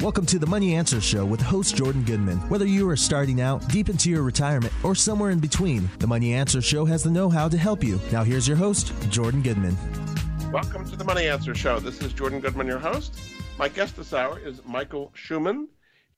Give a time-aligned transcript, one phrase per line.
[0.00, 2.36] Welcome to the Money Answer Show with host Jordan Goodman.
[2.50, 6.34] Whether you are starting out, deep into your retirement, or somewhere in between, the Money
[6.34, 7.98] Answer Show has the know how to help you.
[8.12, 9.74] Now, here's your host, Jordan Goodman.
[10.52, 11.80] Welcome to the Money Answer Show.
[11.80, 13.18] This is Jordan Goodman, your host.
[13.58, 15.66] My guest this hour is Michael Shuman.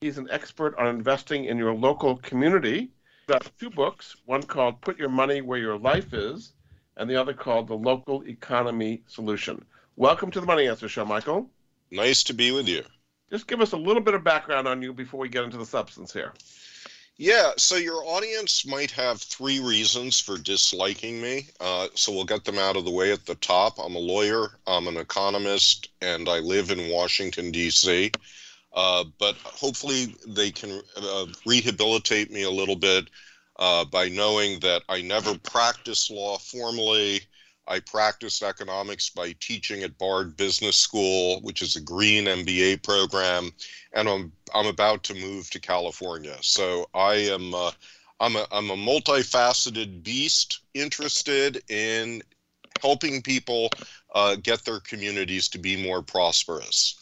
[0.01, 2.81] He's an expert on investing in your local community.
[2.81, 6.53] He's got two books, one called Put Your Money Where Your Life Is,
[6.97, 9.65] and the other called The Local Economy Solution.
[9.95, 11.49] Welcome to the Money Answer Show, Michael.
[11.93, 12.83] Nice to be with you
[13.31, 15.67] just give us a little bit of background on you before we get into the
[15.67, 16.33] substance here.
[17.21, 21.49] Yeah, so your audience might have three reasons for disliking me.
[21.59, 23.79] Uh, so we'll get them out of the way at the top.
[23.85, 28.13] I'm a lawyer, I'm an economist, and I live in Washington, D.C.
[28.73, 33.09] Uh, but hopefully they can uh, rehabilitate me a little bit
[33.59, 37.23] uh, by knowing that I never practiced law formally.
[37.69, 43.51] I practiced economics by teaching at Bard Business School, which is a green MBA program,
[43.93, 46.37] and I'm I'm about to move to California.
[46.41, 47.71] So I am uh,
[48.21, 52.23] I'm a I'm a multifaceted beast interested in
[52.81, 53.69] helping people
[54.15, 56.99] uh, get their communities to be more prosperous.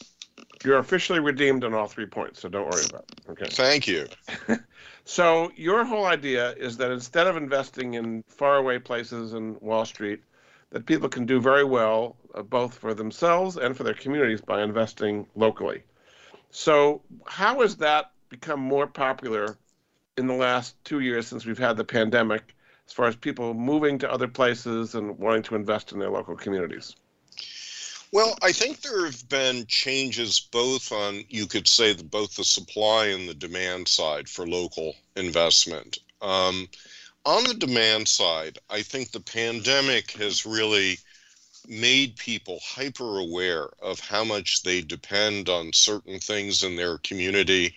[0.64, 3.30] You're officially redeemed on all three points, so don't worry about it.
[3.30, 3.48] Okay.
[3.50, 4.06] Thank you.
[5.04, 10.22] so your whole idea is that instead of investing in faraway places in Wall Street
[10.70, 14.62] that people can do very well, uh, both for themselves and for their communities, by
[14.62, 15.82] investing locally.
[16.50, 19.56] So, how has that become more popular
[20.16, 22.54] in the last two years since we've had the pandemic,
[22.86, 26.36] as far as people moving to other places and wanting to invest in their local
[26.36, 26.96] communities?
[28.12, 32.44] Well, I think there have been changes both on, you could say, the, both the
[32.44, 35.98] supply and the demand side for local investment.
[36.22, 36.68] Um,
[37.26, 40.98] on the demand side, I think the pandemic has really
[41.68, 47.74] made people hyper aware of how much they depend on certain things in their community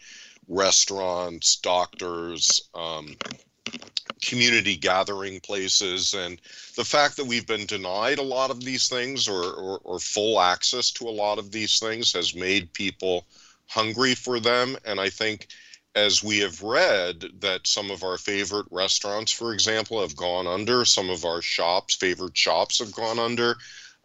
[0.47, 3.15] restaurants, doctors, um,
[4.21, 6.13] community gathering places.
[6.13, 6.39] And
[6.75, 10.39] the fact that we've been denied a lot of these things or, or, or full
[10.39, 13.25] access to a lot of these things has made people
[13.67, 14.77] hungry for them.
[14.85, 15.47] And I think
[15.95, 20.85] as we have read that some of our favorite restaurants, for example, have gone under,
[20.85, 23.55] some of our shops, favorite shops, have gone under,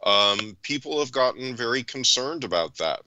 [0.05, 3.01] um, people have gotten very concerned about that.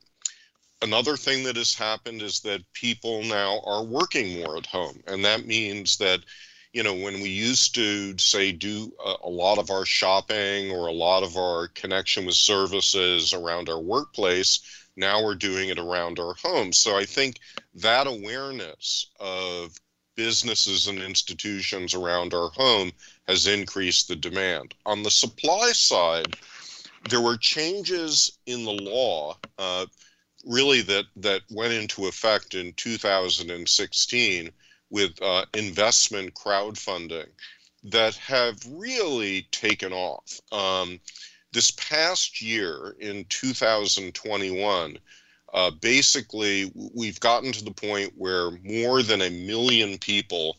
[0.82, 5.02] Another thing that has happened is that people now are working more at home.
[5.08, 6.20] And that means that,
[6.72, 10.88] you know, when we used to, say, do a, a lot of our shopping or
[10.88, 14.60] a lot of our connection with services around our workplace,
[14.98, 16.78] now we're doing it around our homes.
[16.78, 17.40] So I think
[17.76, 19.78] that awareness of
[20.16, 22.92] businesses and institutions around our home
[23.28, 24.74] has increased the demand.
[24.86, 26.36] On the supply side,
[27.10, 29.86] there were changes in the law, uh,
[30.46, 34.52] really that that went into effect in 2016
[34.90, 37.28] with uh, investment crowdfunding
[37.84, 40.42] that have really taken off.
[40.52, 41.00] Um,
[41.52, 44.98] this past year in 2021,
[45.54, 50.58] uh, basically, we've gotten to the point where more than a million people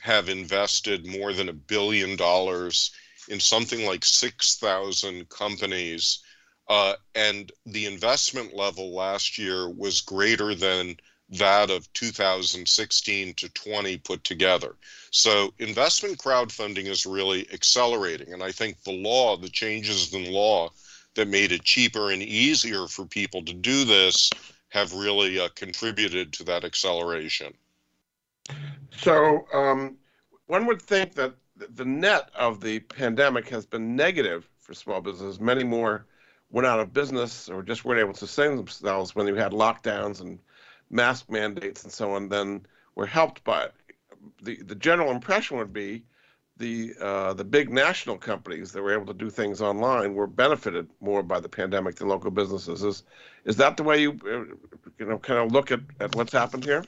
[0.00, 2.90] have invested more than a billion dollars
[3.28, 6.20] in something like 6,000 companies.
[6.68, 10.96] Uh, and the investment level last year was greater than
[11.28, 14.76] that of 2016 to 20 put together.
[15.10, 18.32] So investment crowdfunding is really accelerating.
[18.32, 20.70] And I think the law, the changes in law
[21.14, 24.30] that made it cheaper and easier for people to do this
[24.68, 27.54] have really uh, contributed to that acceleration.
[28.98, 29.96] So um,
[30.46, 35.40] one would think that the net of the pandemic has been negative for small businesses.
[35.40, 36.06] Many more
[36.50, 40.20] went out of business or just weren't able to sustain themselves when we had lockdowns
[40.20, 40.38] and
[40.90, 42.64] mask mandates and so on then
[42.94, 43.74] were helped by it.
[44.42, 46.04] The, the general impression would be
[46.58, 50.88] the uh, the big national companies that were able to do things online were benefited
[51.00, 52.82] more by the pandemic than local businesses.
[52.82, 53.02] Is
[53.44, 54.56] is that the way you uh,
[54.98, 56.82] you know kind of look at, at what's happened here?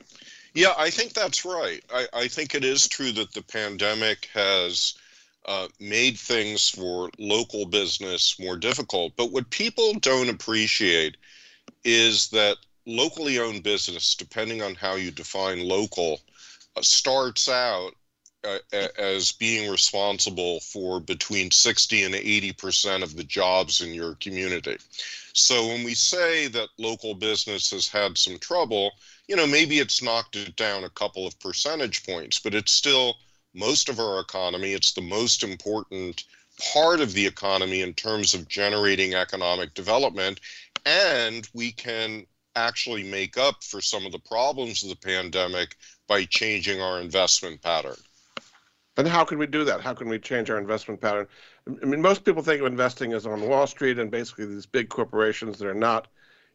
[0.53, 1.83] Yeah, I think that's right.
[1.93, 4.95] I, I think it is true that the pandemic has
[5.45, 9.13] uh, made things for local business more difficult.
[9.15, 11.17] But what people don't appreciate
[11.83, 12.57] is that
[12.89, 16.21] locally owned business, depending on how you define local,
[16.75, 17.93] uh, starts out
[18.43, 18.57] uh,
[18.97, 24.77] as being responsible for between 60 and 80 percent of the jobs in your community.
[25.33, 28.91] So when we say that local business has had some trouble,
[29.27, 33.17] you know, maybe it's knocked it down a couple of percentage points, but it's still
[33.53, 34.73] most of our economy.
[34.73, 36.23] It's the most important
[36.73, 40.39] part of the economy in terms of generating economic development.
[40.85, 42.25] And we can
[42.67, 45.75] actually make up for some of the problems of the pandemic
[46.07, 47.97] by changing our investment pattern.
[48.97, 49.81] And how can we do that?
[49.81, 51.27] How can we change our investment pattern?
[51.81, 54.89] I mean, most people think of investing as on Wall Street and basically these big
[54.89, 56.07] corporations that are not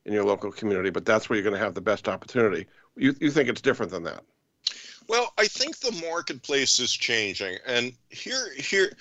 [0.04, 2.66] in your local community, but that's where you're going to have the best opportunity.
[2.96, 4.22] You, you think it's different than that?
[5.08, 7.56] Well, I think the marketplace is changing.
[7.66, 8.92] And here, here,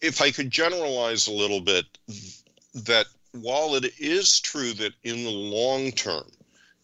[0.00, 1.86] if I could generalize a little bit,
[2.74, 3.06] that
[3.42, 6.30] while it is true that in the long term,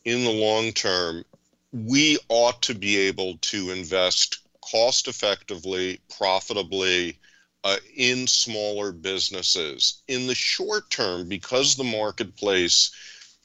[0.05, 1.25] in the long term,
[1.73, 7.19] we ought to be able to invest cost effectively, profitably
[7.65, 10.03] uh, in smaller businesses.
[10.09, 12.91] In the short term, because the marketplace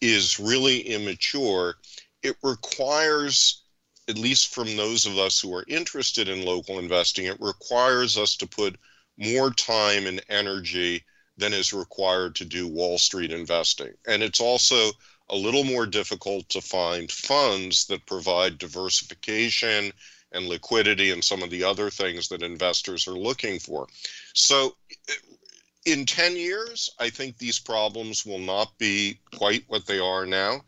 [0.01, 1.75] is really immature,
[2.23, 3.61] it requires,
[4.07, 8.35] at least from those of us who are interested in local investing, it requires us
[8.37, 8.77] to put
[9.17, 11.03] more time and energy
[11.37, 13.93] than is required to do Wall Street investing.
[14.07, 14.91] And it's also
[15.29, 19.91] a little more difficult to find funds that provide diversification
[20.31, 23.87] and liquidity and some of the other things that investors are looking for.
[24.33, 24.75] So,
[25.85, 30.61] in 10 years, I think these problems will not be quite what they are now.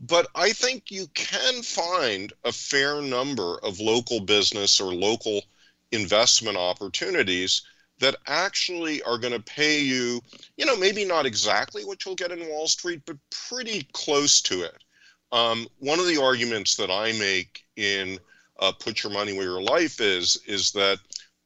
[0.00, 5.42] But I think you can find a fair number of local business or local
[5.92, 7.62] investment opportunities
[7.98, 10.20] that actually are going to pay you,
[10.56, 13.16] you know, maybe not exactly what you'll get in Wall Street, but
[13.48, 14.84] pretty close to it.
[15.32, 18.18] Um, one of the arguments that I make in
[18.60, 20.98] uh, "Put Your Money Where Your Life Is" is that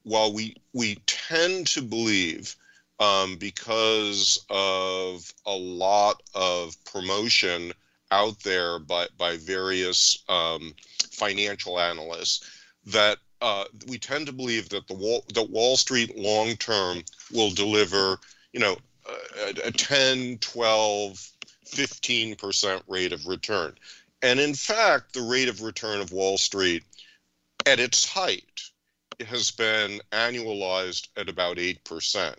[0.03, 2.55] while we we tend to believe
[2.99, 7.73] um, because of a lot of promotion
[8.11, 10.73] out there by by various um,
[11.11, 12.49] financial analysts
[12.85, 17.03] that uh, we tend to believe that the Wall, Wall Street long term
[17.33, 18.19] will deliver,
[18.53, 18.77] you know,
[19.37, 21.29] a, a 10, 12,
[21.67, 23.75] 15% rate of return.
[24.21, 26.83] And in fact, the rate of return of Wall Street
[27.65, 28.61] at its height
[29.25, 32.35] has been annualized at about 8%.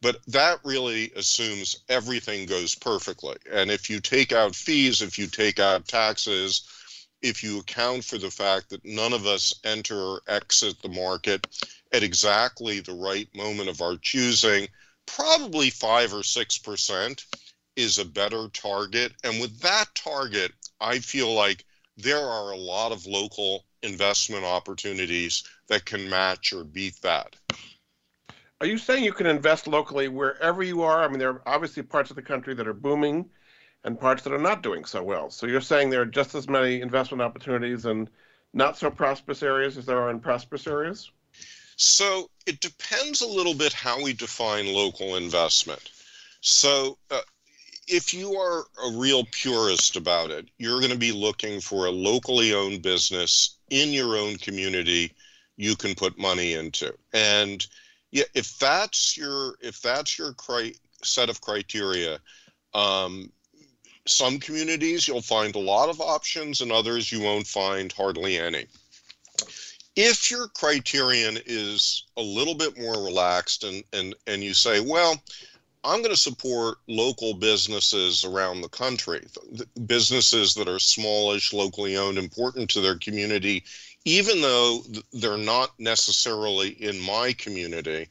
[0.00, 3.36] But that really assumes everything goes perfectly.
[3.52, 6.68] And if you take out fees, if you take out taxes,
[7.22, 11.46] if you account for the fact that none of us enter or exit the market
[11.92, 14.68] at exactly the right moment of our choosing,
[15.06, 17.24] probably five or six percent
[17.76, 19.12] is a better target.
[19.24, 21.64] And with that target, I feel like
[21.96, 27.36] there are a lot of local investment opportunities that can match or beat that.
[28.60, 31.02] Are you saying you can invest locally wherever you are?
[31.02, 33.28] I mean, there are obviously parts of the country that are booming
[33.84, 35.30] and parts that are not doing so well.
[35.30, 38.08] So you're saying there are just as many investment opportunities in
[38.54, 41.10] not so prosperous areas as there are in prosperous areas?
[41.76, 45.90] So it depends a little bit how we define local investment.
[46.40, 47.20] So uh,
[47.88, 51.90] if you are a real purist about it, you're going to be looking for a
[51.90, 55.12] locally owned business in your own community
[55.56, 56.94] you can put money into.
[57.12, 57.66] And
[58.10, 62.18] yeah, if that's your if that's your cri- set of criteria,
[62.74, 63.30] um,
[64.06, 68.66] some communities you'll find a lot of options and others you won't find hardly any.
[69.94, 75.20] If your criterion is a little bit more relaxed and and and you say well
[75.84, 79.26] i'm going to support local businesses around the country
[79.86, 83.64] businesses that are smallish locally owned important to their community
[84.04, 88.08] even though they're not necessarily in my community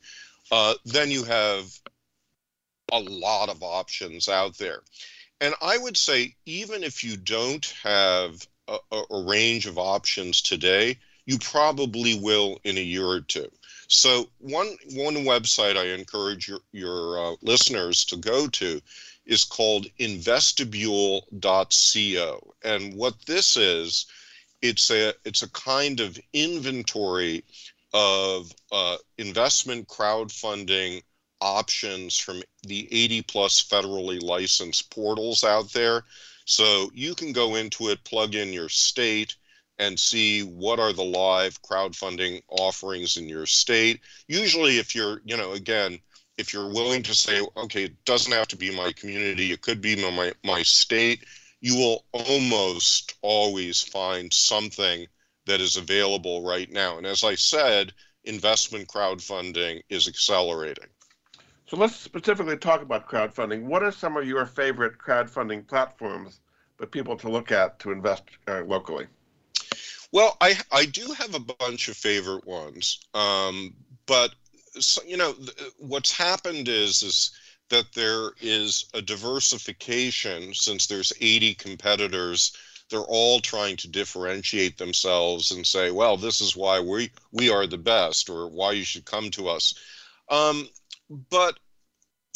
[0.51, 1.65] uh, then you have
[2.92, 4.82] a lot of options out there
[5.41, 11.00] and I would say, even if you don't have a, a, range of options today,
[11.25, 13.51] you probably will in a year or two.
[13.88, 18.81] So one one website I encourage your your uh, listeners to go to
[19.25, 24.05] is called investibule.co, and what this is,
[24.62, 27.43] it's a it's a kind of inventory
[27.93, 31.01] of uh, investment crowdfunding
[31.41, 36.03] options from the 80 plus federally licensed portals out there.
[36.45, 39.36] So you can go into it, plug in your state,
[39.79, 44.00] and see what are the live crowdfunding offerings in your state.
[44.27, 46.00] Usually, if you're, you know, again,
[46.38, 49.81] if you're willing to say, okay, it doesn't have to be my community, it could
[49.81, 51.25] be my, my state,
[51.62, 55.07] you will almost always find something
[55.48, 56.98] that is available right now.
[56.98, 57.91] And as I said,
[58.24, 60.90] investment crowdfunding is accelerating.
[61.72, 63.63] So let's specifically talk about crowdfunding.
[63.63, 66.42] What are some of your favorite crowdfunding platforms
[66.75, 69.08] for people to look at to invest uh, locally?
[70.12, 73.74] Well, I I do have a bunch of favorite ones, um,
[74.06, 74.36] but
[74.82, 77.32] so, you know th- what's happened is is
[77.70, 82.51] that there is a diversification since there's 80 competitors
[82.90, 87.66] they're all trying to differentiate themselves and say well this is why we we are
[87.66, 89.74] the best or why you should come to us
[90.28, 90.68] um,
[91.30, 91.58] but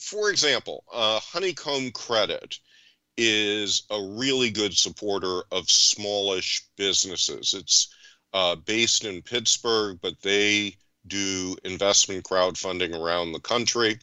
[0.01, 2.59] for example uh, honeycomb credit
[3.17, 7.93] is a really good supporter of smallish businesses it's
[8.33, 10.75] uh, based in pittsburgh but they
[11.07, 13.97] do investment crowdfunding around the country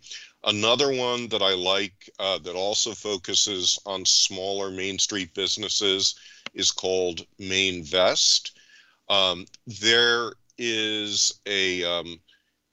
[0.45, 6.17] Another one that I like uh, that also focuses on smaller Main Street businesses
[6.53, 8.51] is called Mainvest.
[9.09, 12.21] Um, there is a, um,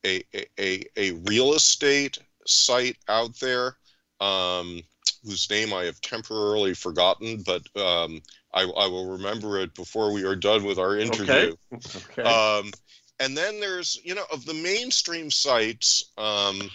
[0.06, 0.24] a,
[0.60, 3.75] a, a, real estate site out there
[4.22, 4.82] um,
[5.24, 8.22] whose name I have temporarily forgotten, but um,
[8.53, 11.56] I, I, will remember it before we are done with our interview.
[11.74, 12.00] Okay.
[12.12, 12.24] okay.
[12.24, 12.72] Um,
[13.20, 16.70] and then there's, you know, of the mainstream sites, um,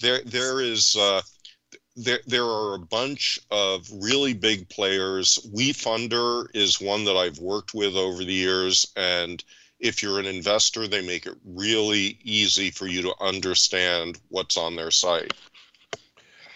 [0.00, 1.20] there there is uh,
[1.96, 5.38] there there are a bunch of really big players.
[5.54, 9.42] WeFunder is one that I've worked with over the years, and
[9.80, 14.76] if you're an investor, they make it really easy for you to understand what's on
[14.76, 15.32] their site.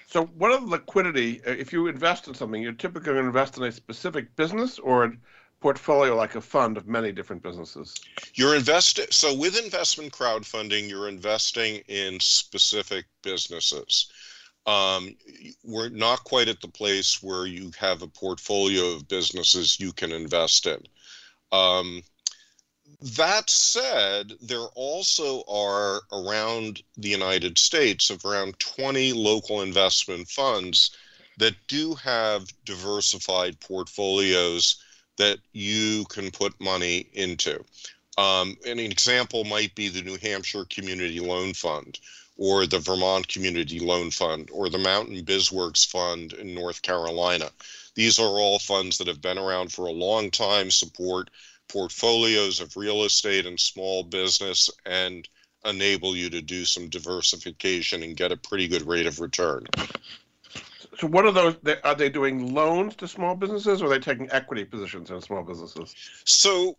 [0.06, 1.40] So, what are the liquidity?
[1.44, 4.78] Uh, if you invest in something, you're typically going to invest in a specific business
[4.78, 5.12] or a
[5.60, 7.94] portfolio like a fund of many different businesses.
[8.34, 9.06] You're investing.
[9.10, 14.12] So, with investment crowdfunding, you're investing in specific businesses.
[14.66, 15.16] Um,
[15.64, 20.12] we're not quite at the place where you have a portfolio of businesses you can
[20.12, 20.80] invest in.
[21.52, 22.02] Um,
[23.04, 30.96] that said, there also are around the United States of around 20 local investment funds
[31.36, 34.76] that do have diversified portfolios
[35.18, 37.62] that you can put money into.
[38.16, 41.98] Um, an example might be the New Hampshire Community Loan Fund,
[42.38, 47.50] or the Vermont Community Loan Fund, or the Mountain BizWorks Fund in North Carolina.
[47.96, 51.28] These are all funds that have been around for a long time, support
[51.68, 55.28] portfolios of real estate and small business, and
[55.64, 59.66] enable you to do some diversification and get a pretty good rate of return.
[60.98, 61.56] So, what are those?
[61.82, 65.42] Are they doing loans to small businesses, or are they taking equity positions in small
[65.42, 65.94] businesses?
[66.24, 66.76] So,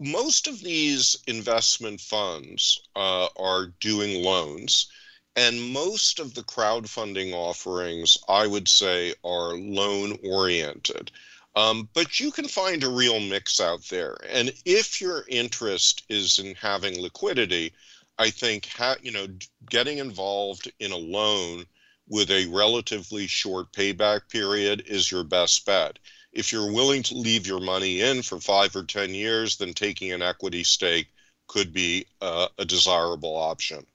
[0.00, 4.88] most of these investment funds uh, are doing loans,
[5.36, 11.10] and most of the crowdfunding offerings, I would say, are loan oriented.
[11.56, 14.16] Um, but you can find a real mix out there.
[14.28, 17.72] And if your interest is in having liquidity,
[18.18, 19.26] I think ha- you know
[19.70, 21.64] getting involved in a loan
[22.08, 25.98] with a relatively short payback period is your best bet
[26.34, 30.12] if you're willing to leave your money in for five or 10 years, then taking
[30.12, 31.08] an equity stake
[31.46, 33.86] could be uh, a desirable option.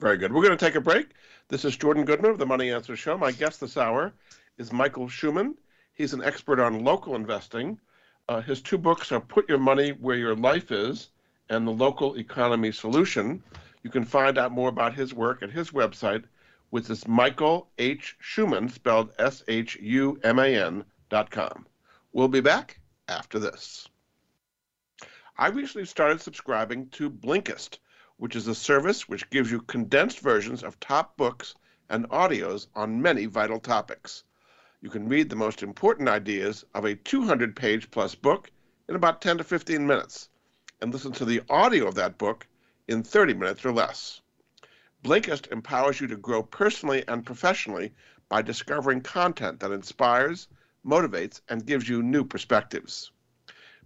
[0.00, 0.32] Very good.
[0.32, 1.08] We're going to take a break.
[1.48, 3.16] This is Jordan Goodman of the Money Answer Show.
[3.16, 4.12] My guest this hour
[4.58, 5.54] is Michael Shuman.
[5.98, 7.80] He's an expert on local investing.
[8.28, 11.10] Uh, his two books are Put Your Money Where Your Life Is
[11.50, 13.42] and The Local Economy Solution.
[13.82, 16.22] You can find out more about his work at his website,
[16.70, 18.16] which is Michael H.
[18.22, 21.66] Shuman, spelled S H U M A N dot com.
[22.12, 22.78] We'll be back
[23.08, 23.88] after this.
[25.36, 27.78] I recently started subscribing to Blinkist,
[28.18, 31.56] which is a service which gives you condensed versions of top books
[31.90, 34.22] and audios on many vital topics.
[34.80, 38.48] You can read the most important ideas of a 200 page plus book
[38.88, 40.28] in about 10 to 15 minutes
[40.80, 42.46] and listen to the audio of that book
[42.86, 44.20] in 30 minutes or less.
[45.02, 47.92] Blinkist empowers you to grow personally and professionally
[48.28, 50.46] by discovering content that inspires,
[50.86, 53.10] motivates, and gives you new perspectives.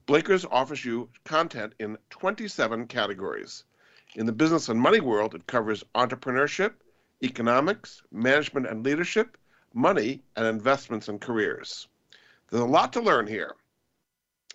[0.06, 3.64] Blinkist offers you content in 27 categories.
[4.14, 6.74] In the business and money world, it covers entrepreneurship,
[7.22, 9.38] economics, management and leadership,
[9.74, 11.88] money, and investments and careers.
[12.50, 13.54] There's a lot to learn here.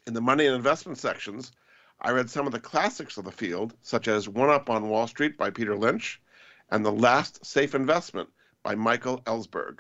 [0.06, 1.52] In the money and investment sections,
[2.00, 5.08] I read some of the classics of the field, such as One Up on Wall
[5.08, 6.22] Street by Peter Lynch
[6.70, 8.30] and The Last Safe Investment
[8.62, 9.80] by Michael Ellsberg.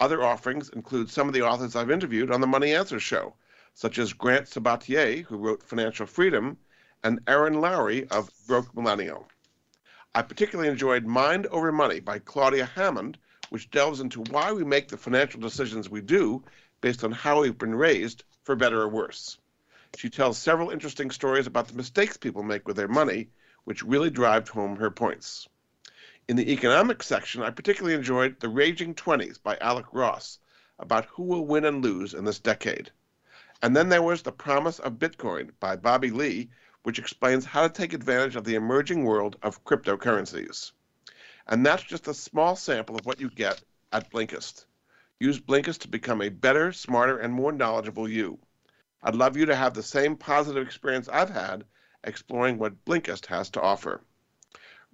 [0.00, 3.34] Other offerings include some of the authors I've interviewed on the Money Answer Show,
[3.74, 6.58] such as Grant Sabatier, who wrote Financial Freedom,
[7.02, 9.26] and Erin Lowry of Broke Millennial.
[10.14, 13.16] I particularly enjoyed Mind Over Money by Claudia Hammond,
[13.50, 16.42] which delves into why we make the financial decisions we do
[16.80, 19.38] based on how we've been raised, for better or worse.
[19.96, 23.28] She tells several interesting stories about the mistakes people make with their money,
[23.64, 25.48] which really drive home her points.
[26.28, 30.38] In the economics section, I particularly enjoyed The Raging Twenties by Alec Ross
[30.78, 32.90] about who will win and lose in this decade.
[33.62, 36.50] And then there was The Promise of Bitcoin by Bobby Lee,
[36.84, 40.72] which explains how to take advantage of the emerging world of cryptocurrencies.
[41.50, 43.60] And that's just a small sample of what you get
[43.92, 44.66] at Blinkist.
[45.18, 48.38] Use Blinkist to become a better, smarter, and more knowledgeable you.
[49.02, 51.64] I'd love you to have the same positive experience I've had
[52.04, 54.00] exploring what Blinkist has to offer.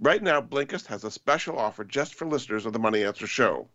[0.00, 3.68] Right now, Blinkist has a special offer just for listeners of the Money Answer Show.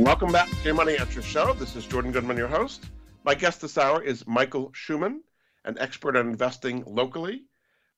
[0.00, 1.52] Welcome back to your Money Answer Show.
[1.52, 2.86] This is Jordan Goodman, your host.
[3.22, 5.18] My guest this hour is Michael Shuman,
[5.66, 7.42] an expert on investing locally.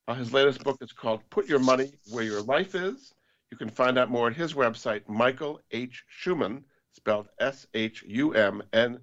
[0.08, 3.14] Uh, his latest book is called Put Your Money Where Your Life Is.
[3.52, 6.02] You can find out more at his website, Michael H.
[6.24, 8.98] Shuman, spelled S H U M N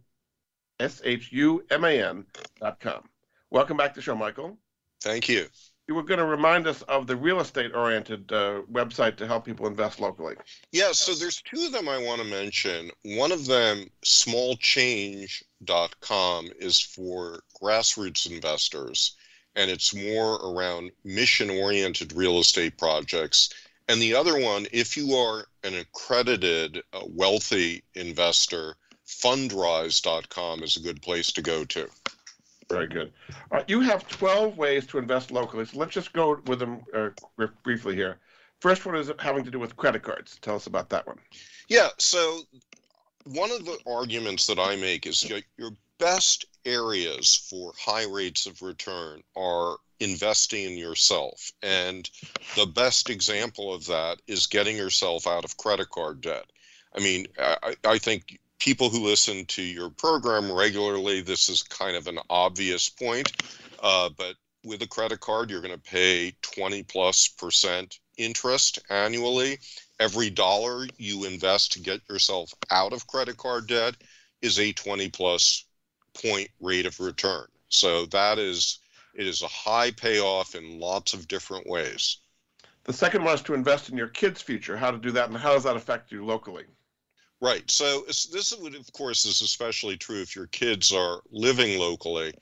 [0.82, 2.26] S H U M A N
[2.60, 3.08] dot com.
[3.50, 4.58] Welcome back to the show, Michael.
[5.02, 5.48] Thank you.
[5.90, 9.44] You were going to remind us of the real estate oriented uh, website to help
[9.44, 10.36] people invest locally.
[10.72, 12.92] Yeah, so there's two of them I want to mention.
[13.02, 19.16] One of them, smallchange.com, is for grassroots investors,
[19.56, 23.50] and it's more around mission oriented real estate projects.
[23.88, 28.76] And the other one, if you are an accredited uh, wealthy investor,
[29.08, 31.90] fundrise.com is a good place to go to.
[32.70, 33.12] Very good.
[33.52, 35.66] Uh, you have 12 ways to invest locally.
[35.66, 37.10] So let's just go with them uh,
[37.64, 38.20] briefly here.
[38.60, 40.38] First one is having to do with credit cards.
[40.42, 41.18] Tell us about that one.
[41.68, 41.90] Yeah.
[41.98, 42.42] So
[43.24, 48.46] one of the arguments that I make is your, your best areas for high rates
[48.46, 51.52] of return are investing in yourself.
[51.64, 52.10] And
[52.56, 56.46] the best example of that is getting yourself out of credit card debt.
[56.96, 61.96] I mean, I, I think people who listen to your program regularly, this is kind
[61.96, 63.32] of an obvious point.
[63.82, 69.58] Uh, but with a credit card, you're going to pay 20 plus percent interest annually.
[70.00, 73.96] Every dollar you invest to get yourself out of credit card debt
[74.42, 75.66] is a 20 plus
[76.14, 77.46] point rate of return.
[77.70, 78.80] So that is
[79.14, 82.18] it is a high payoff in lots of different ways.
[82.84, 84.78] The second one is to invest in your kids' future.
[84.78, 86.66] How to do that, and how does that affect you locally?
[87.42, 87.70] Right.
[87.72, 92.34] So this, would, of course, is especially true if your kids are living locally.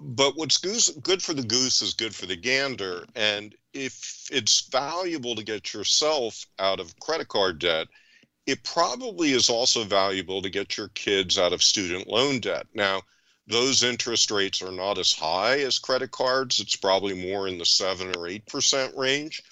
[0.00, 3.04] But what's goose, good for the goose is good for the gander.
[3.16, 7.88] And if it's valuable to get yourself out of credit card debt,
[8.46, 12.66] it probably is also valuable to get your kids out of student loan debt.
[12.74, 13.02] Now,
[13.48, 16.60] those interest rates are not as high as credit cards.
[16.60, 19.42] It's probably more in the seven or eight percent range.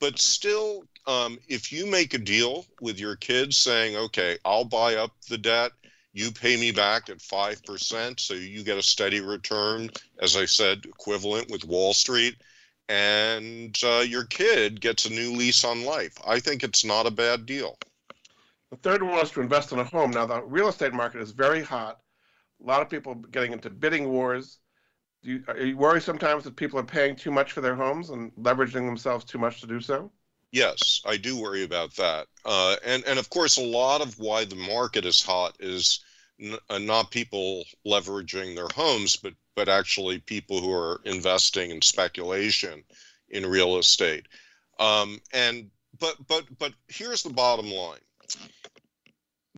[0.00, 4.96] But still, um, if you make a deal with your kids saying, okay, I'll buy
[4.96, 5.72] up the debt,
[6.12, 9.88] you pay me back at 5%, so you get a steady return,
[10.20, 12.36] as I said, equivalent with Wall Street,
[12.90, 16.12] and uh, your kid gets a new lease on life.
[16.26, 17.78] I think it's not a bad deal.
[18.70, 20.10] The third one is to invest in a home.
[20.10, 22.00] Now, the real estate market is very hot.
[22.62, 24.58] A lot of people getting into bidding wars.
[25.22, 28.30] Do you, you worried sometimes that people are paying too much for their homes and
[28.34, 30.12] leveraging themselves too much to do so?
[30.50, 32.26] Yes, I do worry about that.
[32.44, 36.00] Uh, and, and of course, a lot of why the market is hot is
[36.40, 41.82] n- uh, not people leveraging their homes, but, but actually people who are investing in
[41.82, 42.82] speculation
[43.28, 44.26] in real estate.
[44.78, 47.98] Um, and but but but here's the bottom line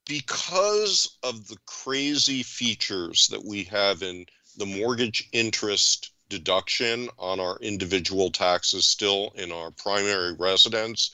[0.07, 4.27] because of the crazy features that we have in
[4.57, 11.11] the mortgage interest deduction on our individual taxes still in our primary residence,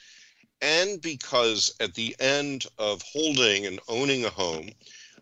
[0.61, 4.71] and because at the end of holding and owning a home,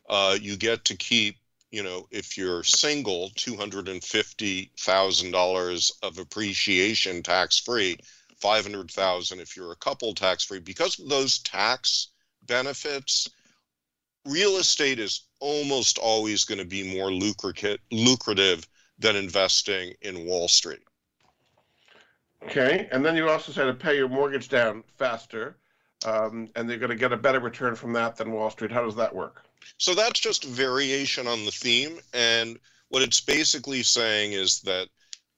[0.09, 1.37] uh, you get to keep,
[1.71, 7.97] you know, if you're single, $250,000 of appreciation tax free,
[8.39, 10.61] 500,000 if you're a couple tax free.
[10.61, 12.09] Because of those tax
[12.47, 13.31] benefits,
[14.25, 20.83] real estate is almost always going to be more lucrative than investing in Wall Street.
[22.45, 25.57] Okay, and then you also say to pay your mortgage down faster,
[26.05, 28.71] um, and they're going to get a better return from that than Wall Street.
[28.71, 29.45] How does that work?
[29.79, 34.89] So that's just a variation on the theme, and what it's basically saying is that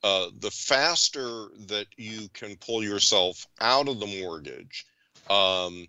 [0.03, 4.85] uh, the faster that you can pull yourself out of the mortgage,
[5.31, 5.87] um,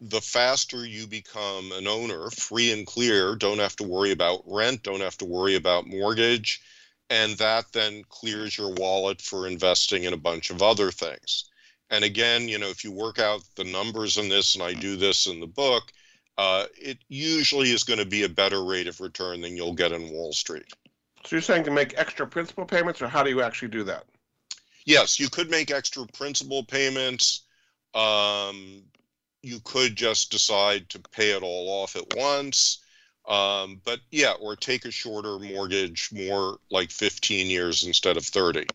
[0.00, 4.82] the faster you become an owner, free and clear, don't have to worry about rent,
[4.82, 6.62] don't have to worry about mortgage,
[7.10, 11.50] and that then clears your wallet for investing in a bunch of other things.
[11.90, 14.96] And again, you know, if you work out the numbers in this, and I do
[14.96, 15.92] this in the book,
[16.38, 19.92] uh, it usually is going to be a better rate of return than you'll get
[19.92, 20.72] in Wall Street.
[21.24, 24.04] So you're saying to make extra principal payments, or how do you actually do that?
[24.86, 27.42] Yes, you could make extra principal payments.
[27.92, 28.84] Um,
[29.42, 32.78] you could just decide to pay it all off at once.
[33.28, 38.66] Um, but yeah, or take a shorter mortgage, more like 15 years instead of 30.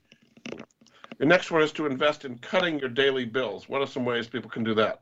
[1.18, 3.70] The next one is to invest in cutting your daily bills.
[3.70, 5.02] What are some ways people can do that?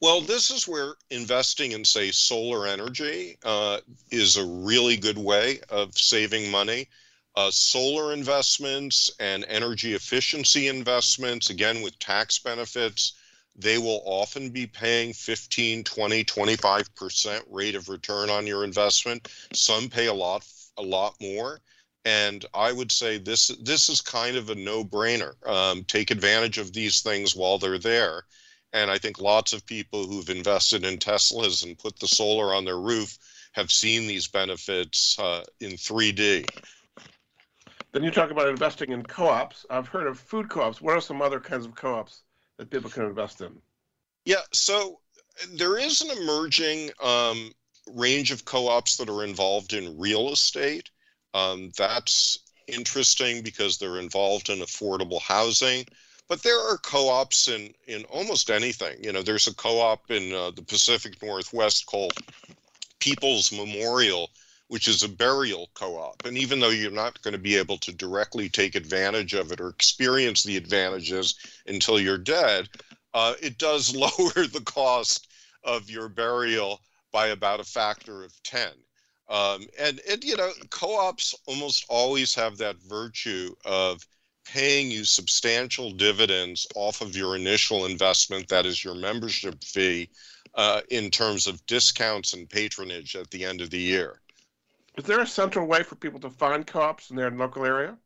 [0.00, 3.78] Well, this is where investing in, say, solar energy uh,
[4.10, 6.88] is a really good way of saving money.
[7.34, 13.14] Uh, solar investments and energy efficiency investments, again, with tax benefits,
[13.58, 19.28] they will often be paying 15 20 25% rate of return on your investment.
[19.52, 20.46] Some pay a lot
[20.78, 21.60] a lot more.
[22.04, 25.34] And i would say this this is kind of a no-brainer.
[25.46, 28.22] Um, take advantage of these things while they're there.
[28.72, 32.64] And i think lots of people who've invested in teslas and put the solar on
[32.64, 33.18] their roof
[33.52, 36.46] have seen these benefits uh, in 3d
[37.92, 39.64] then you talk about investing in co-ops.
[39.70, 40.82] I've heard of food co-ops.
[40.82, 42.22] What are some other kinds of co-ops
[42.58, 43.56] that people can invest in?
[44.24, 45.00] Yeah, so
[45.52, 47.52] there is an emerging um,
[47.94, 50.90] range of co-ops that are involved in real estate.
[51.34, 55.86] Um, that's interesting because they're involved in affordable housing.
[56.28, 59.02] But there are co-ops in in almost anything.
[59.02, 62.12] You know, there's a co-op in uh, the Pacific Northwest called
[63.00, 64.28] People's Memorial,
[64.68, 66.24] which is a burial co-op.
[66.24, 69.60] And even though you're not going to be able to directly take advantage of it
[69.60, 71.34] or experience the advantages
[71.66, 72.68] until you're dead,
[73.14, 75.28] uh, it does lower the cost
[75.64, 76.80] of your burial
[77.12, 78.68] by about a factor of 10.
[79.28, 84.06] Um, and, and, you know, co ops almost always have that virtue of
[84.46, 90.08] paying you substantial dividends off of your initial investment, that is your membership fee,
[90.54, 94.20] uh, in terms of discounts and patronage at the end of the year.
[94.98, 97.96] Is there a central way for people to find co ops in their local area?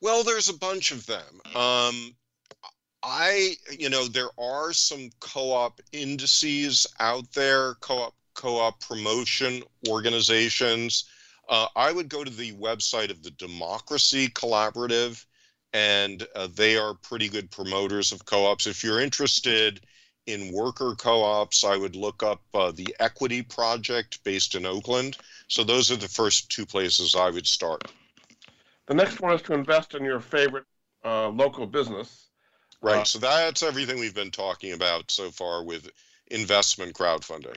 [0.00, 1.40] Well, there's a bunch of them.
[1.54, 2.16] Um,
[3.04, 11.04] I, you know, there are some co-op indices out there, co-op co-op promotion organizations.
[11.48, 15.24] Uh, I would go to the website of the Democracy Collaborative,
[15.72, 18.66] and uh, they are pretty good promoters of co-ops.
[18.66, 19.86] If you're interested
[20.26, 25.16] in worker co-ops, I would look up uh, the Equity Project based in Oakland.
[25.48, 27.90] So those are the first two places I would start.
[28.86, 30.64] The next one is to invest in your favorite
[31.04, 32.28] uh, local business.
[32.82, 32.98] Right.
[32.98, 35.88] Uh, so that's everything we've been talking about so far with
[36.28, 37.56] investment crowdfunding.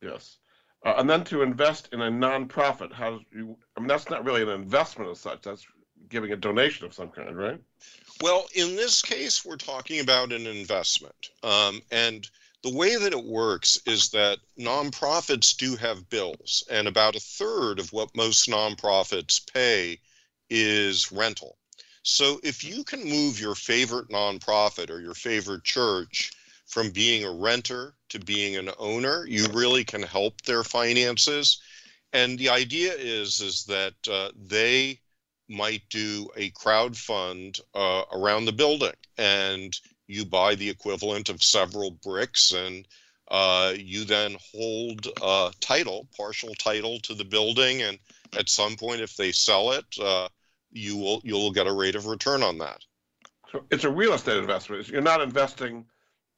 [0.00, 0.38] Yes.
[0.84, 3.56] Uh, and then to invest in a nonprofit, how does you?
[3.76, 5.42] I mean, that's not really an investment as such.
[5.42, 5.66] That's
[6.08, 7.60] giving a donation of some kind, right?
[8.20, 12.28] Well, in this case, we're talking about an investment, um, and
[12.64, 17.78] the way that it works is that nonprofits do have bills, and about a third
[17.78, 20.00] of what most nonprofits pay
[20.50, 21.56] is rental.
[22.02, 26.32] So if you can move your favorite nonprofit or your favorite church
[26.66, 31.60] from being a renter to being an owner, you really can help their finances.
[32.12, 35.00] And the idea is is that uh, they
[35.48, 41.42] might do a crowd fund uh, around the building, and you buy the equivalent of
[41.42, 42.86] several bricks, and
[43.30, 47.98] uh, you then hold uh, title, partial title to the building, and
[48.38, 50.28] at some point, if they sell it, uh,
[50.70, 52.84] you will you'll get a rate of return on that.
[53.50, 54.88] So it's a real estate investment.
[54.88, 55.86] You're not investing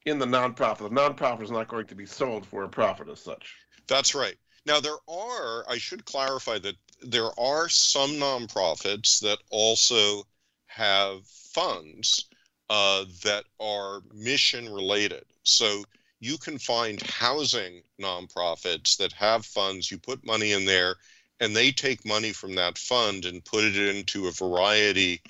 [0.06, 0.78] in the nonprofit.
[0.78, 3.56] The nonprofit is not going to be sold for a profit as such.
[3.88, 4.36] That's right.
[4.66, 10.26] Now there are, I should clarify that there are some nonprofits that also
[10.66, 12.26] have funds
[12.68, 15.24] uh, that are mission related.
[15.42, 15.82] So
[16.20, 19.90] you can find housing nonprofits that have funds.
[19.90, 20.96] You put money in there,
[21.40, 25.22] and they take money from that fund and put it into a variety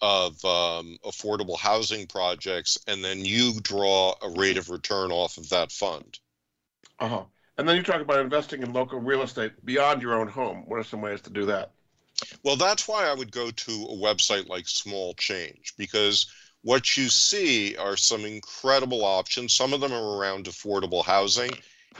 [0.00, 5.48] of um, affordable housing projects, and then you draw a rate of return off of
[5.50, 6.18] that fund.
[6.98, 7.24] Uh huh.
[7.58, 10.62] And then you talk about investing in local real estate beyond your own home.
[10.66, 11.72] What are some ways to do that?
[12.44, 16.26] Well, that's why I would go to a website like Small Change because
[16.62, 19.52] what you see are some incredible options.
[19.52, 21.50] Some of them are around affordable housing.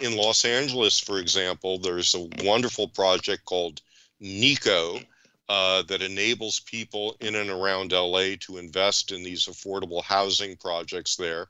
[0.01, 3.81] In Los Angeles, for example, there's a wonderful project called
[4.21, 5.01] Nico
[5.49, 11.16] uh, that enables people in and around LA to invest in these affordable housing projects
[11.16, 11.47] there.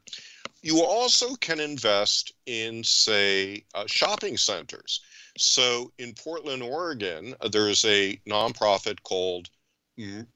[0.63, 5.01] You also can invest in, say, uh, shopping centers.
[5.37, 9.49] So in Portland, Oregon, uh, there's a nonprofit called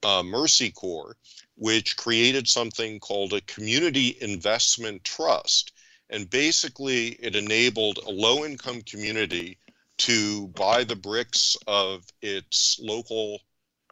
[0.03, 1.17] uh, Mercy Corps,
[1.55, 5.71] which created something called a community investment trust.
[6.09, 9.57] And basically, it enabled a low income community
[9.99, 13.41] to buy the bricks of its local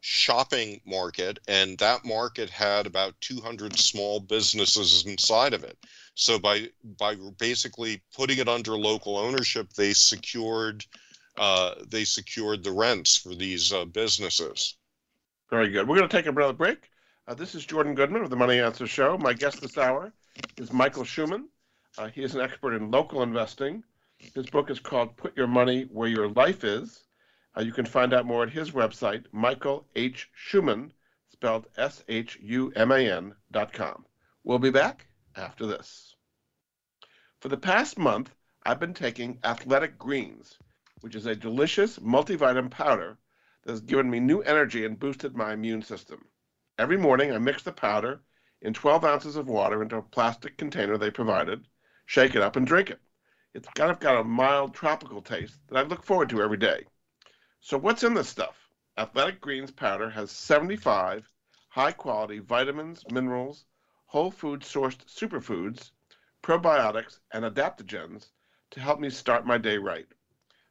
[0.01, 5.77] shopping market, and that market had about 200 small businesses inside of it.
[6.15, 6.69] So by
[6.99, 10.85] by basically putting it under local ownership, they secured
[11.37, 14.75] uh, they secured the rents for these uh, businesses.
[15.49, 15.87] Very good.
[15.87, 16.89] We're going to take another break.
[17.27, 19.17] Uh, this is Jordan Goodman of the Money Answer Show.
[19.17, 20.13] My guest this hour
[20.57, 21.45] is Michael Shuman.
[21.97, 23.83] Uh, he is an expert in local investing.
[24.17, 27.03] His book is called Put Your Money Where Your Life Is.
[27.57, 30.29] Uh, you can find out more at his website, Michael H.
[30.49, 30.91] Shuman,
[31.31, 34.05] spelled S H U M A N dot com.
[34.43, 36.15] We'll be back after this.
[37.39, 40.57] For the past month, I've been taking Athletic Greens,
[41.01, 43.17] which is a delicious multivitamin powder
[43.63, 46.27] that has given me new energy and boosted my immune system.
[46.77, 48.21] Every morning, I mix the powder
[48.61, 51.67] in 12 ounces of water into a plastic container they provided,
[52.05, 53.01] shake it up, and drink it.
[53.53, 56.85] It's kind of got a mild tropical taste that I look forward to every day.
[57.59, 58.69] So, what's in this stuff?
[58.97, 61.27] Athletic Greens powder has 75
[61.69, 63.65] high quality vitamins, minerals,
[64.11, 65.91] whole food sourced superfoods,
[66.43, 68.31] probiotics, and adaptogens
[68.69, 70.05] to help me start my day right.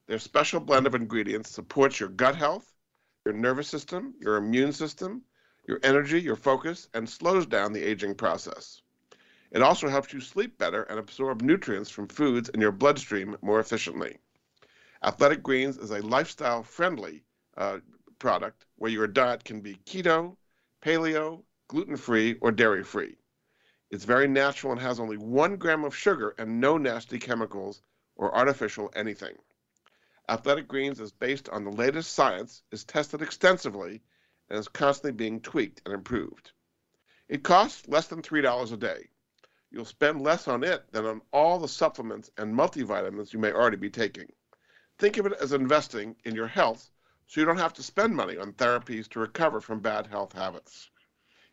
[0.09, 2.71] Their special blend of ingredients supports your gut health,
[3.25, 5.23] your nervous system, your immune system,
[5.67, 8.83] your energy, your focus, and slows down the aging process.
[9.51, 13.59] It also helps you sleep better and absorb nutrients from foods in your bloodstream more
[13.59, 14.19] efficiently.
[15.03, 17.25] Athletic Greens is a lifestyle friendly
[17.57, 17.79] uh,
[18.19, 20.37] product where your diet can be keto,
[20.83, 23.17] paleo, gluten free, or dairy free.
[23.91, 27.83] It's very natural and has only one gram of sugar and no nasty chemicals
[28.17, 29.37] or artificial anything.
[30.29, 34.03] Athletic Greens is based on the latest science, is tested extensively,
[34.49, 36.53] and is constantly being tweaked and improved.
[37.29, 39.09] It costs less than $3 a day
[39.73, 43.77] you'll spend less on it than on all the supplements and multivitamins you may already
[43.77, 44.31] be taking.
[44.99, 46.91] Think of it as investing in your health
[47.27, 50.91] so you don't have to spend money on therapies to recover from bad health habits.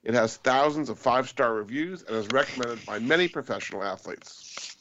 [0.08, 4.78] It has thousands of five star reviews and is recommended by many professional athletes.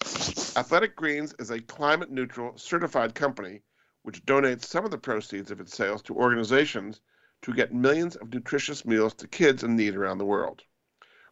[0.57, 3.62] Athletic Greens is a climate neutral certified company
[4.03, 7.01] which donates some of the proceeds of its sales to organizations
[7.43, 10.62] to get millions of nutritious meals to kids in need around the world.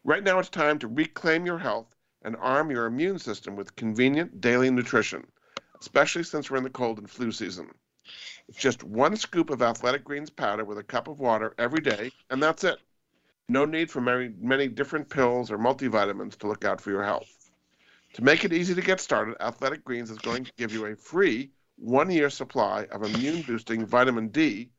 [0.03, 4.41] Right now, it's time to reclaim your health and arm your immune system with convenient
[4.41, 5.25] daily nutrition,
[5.81, 7.71] especially since we're in the cold and flu season.
[8.49, 12.11] It's just one scoop of Athletic Greens powder with a cup of water every day,
[12.29, 12.81] and that's it.
[13.49, 17.51] No need for many, many different pills or multivitamins to look out for your health.
[18.15, 20.97] To make it easy to get started, Athletic Greens is going to give you a
[20.97, 24.71] free one year supply of immune boosting vitamin D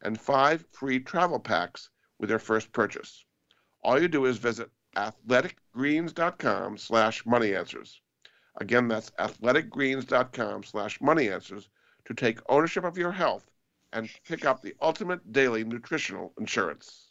[0.00, 3.24] and five free travel packs with your first purchase.
[3.82, 8.00] All you do is visit athleticgreens.com slash money answers.
[8.56, 11.68] Again, that's athleticgreens.com slash money answers
[12.06, 13.50] to take ownership of your health
[13.92, 17.10] and pick up the ultimate daily nutritional insurance.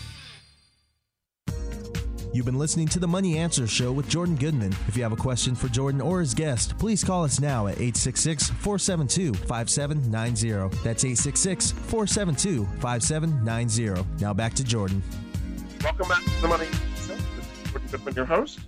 [2.33, 4.73] You've been listening to the Money Answer Show with Jordan Goodman.
[4.87, 7.73] If you have a question for Jordan or his guest, please call us now at
[7.73, 10.77] 866 472 5790.
[10.81, 14.07] That's 866 472 5790.
[14.21, 15.03] Now back to Jordan.
[15.83, 16.67] Welcome back to the Money
[17.05, 17.17] Show.
[17.69, 18.59] Jordan Goodman, your host.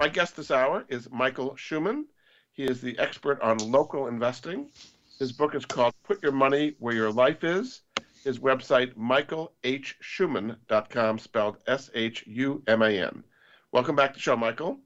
[0.00, 2.06] My guest this hour is Michael Shuman.
[2.54, 4.68] He is the expert on local investing.
[5.20, 7.82] His book is called Put Your Money Where Your Life Is
[8.24, 13.24] his website, michaelhshuman.com, spelled S H U M A N.
[13.72, 14.78] Welcome back to the show, Michael.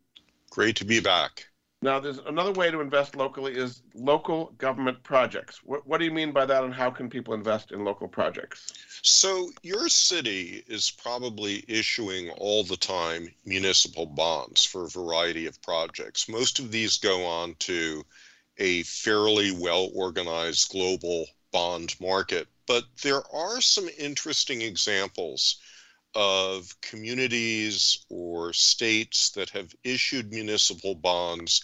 [0.51, 1.47] Great to be back.
[1.83, 5.61] Now, there's another way to invest locally is local government projects.
[5.63, 8.73] What, what do you mean by that, and how can people invest in local projects?
[9.03, 15.61] So, your city is probably issuing all the time municipal bonds for a variety of
[15.61, 16.29] projects.
[16.29, 18.05] Most of these go on to
[18.57, 25.61] a fairly well organized global bond market but there are some interesting examples
[26.15, 31.63] of communities or states that have issued municipal bonds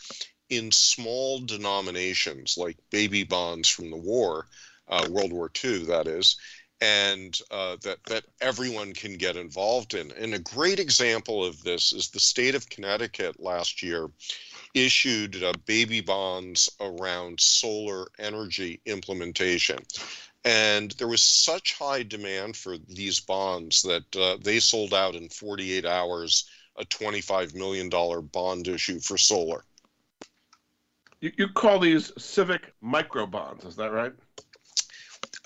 [0.51, 4.47] in small denominations, like baby bonds from the war,
[4.89, 6.37] uh, World War II, that is,
[6.83, 10.11] and uh, that, that everyone can get involved in.
[10.13, 14.11] And a great example of this is the state of Connecticut last year
[14.75, 19.79] issued uh, baby bonds around solar energy implementation.
[20.45, 25.29] And there was such high demand for these bonds that uh, they sold out in
[25.29, 29.65] 48 hours a $25 million bond issue for solar.
[31.21, 34.13] You, you call these civic micro bonds, is that right?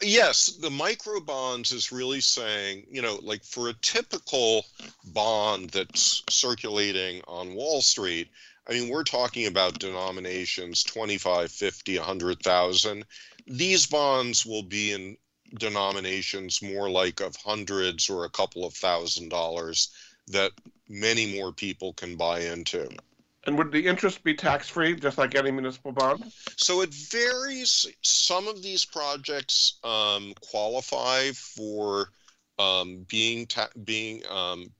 [0.02, 4.64] Yes, the micro bonds is really saying, you know, like for a typical
[5.06, 8.28] bond that's circulating on Wall Street,
[8.68, 13.04] I mean, we're talking about denominations 25, 50, 100,000
[13.46, 15.16] these bonds will be in
[15.58, 19.90] denominations more like of hundreds or a couple of thousand dollars
[20.28, 20.52] that
[20.88, 22.88] many more people can buy into.
[23.44, 26.32] And would the interest be tax free, just like any municipal bond?
[26.56, 27.86] So it varies.
[28.02, 32.10] Some of these projects um, qualify for
[32.58, 34.72] um, being ta- being um,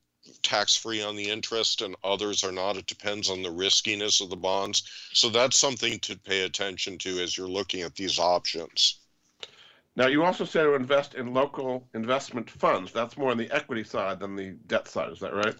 [0.47, 2.77] tax free on the interest and others are not.
[2.77, 4.83] It depends on the riskiness of the bonds.
[5.11, 8.99] So that's something to pay attention to as you're looking at these options.
[9.97, 12.93] Now, you also say to invest in local investment funds.
[12.93, 15.11] That's more on the equity side than the debt side.
[15.11, 15.55] Is that right?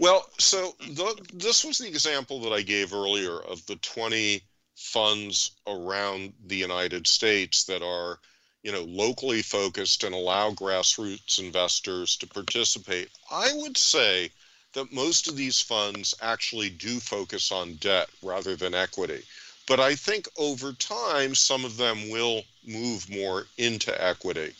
[0.00, 4.42] Well, so the, this was the example that I gave earlier of the 20
[4.74, 8.18] funds around the United States that are,
[8.62, 13.08] you know, locally focused and allow grassroots investors to participate.
[13.30, 14.30] I would say
[14.72, 19.22] that most of these funds actually do focus on debt rather than equity.
[19.66, 24.54] But I think over time, some of them will move more into equity.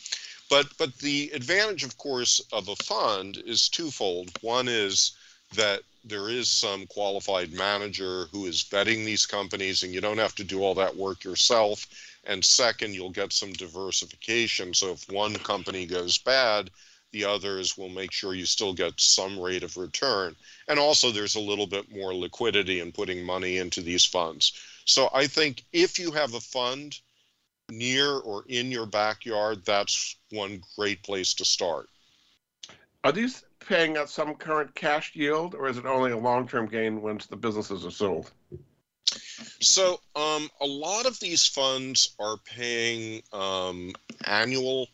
[0.51, 4.31] But, but the advantage, of course, of a fund is twofold.
[4.43, 5.13] One is
[5.55, 10.35] that there is some qualified manager who is vetting these companies, and you don't have
[10.35, 11.87] to do all that work yourself.
[12.25, 14.75] And second, you'll get some diversification.
[14.75, 16.71] So if one company goes bad,
[17.13, 20.35] the others will make sure you still get some rate of return.
[20.69, 24.53] And also, there's a little bit more liquidity in putting money into these funds.
[24.85, 26.99] So I think if you have a fund
[27.71, 31.89] near or in your backyard, that's one great place to start.
[33.05, 37.03] Are these paying out some current cash yield, or is it only a long-term gain
[37.03, 38.31] once the businesses are sold?
[39.61, 43.93] So um, a lot of these funds are paying um,
[44.27, 44.89] annual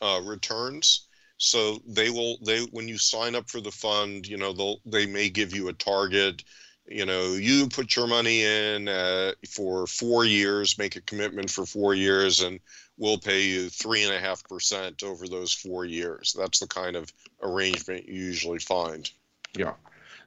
[0.00, 1.06] uh, returns.
[1.38, 5.06] So they will they when you sign up for the fund, you know they'll they
[5.06, 6.42] may give you a target
[6.88, 11.66] you know, you put your money in uh, for four years, make a commitment for
[11.66, 12.60] four years, and
[12.96, 16.34] we'll pay you three and a half percent over those four years.
[16.38, 17.12] That's the kind of
[17.42, 19.10] arrangement you usually find.
[19.54, 19.72] Yeah.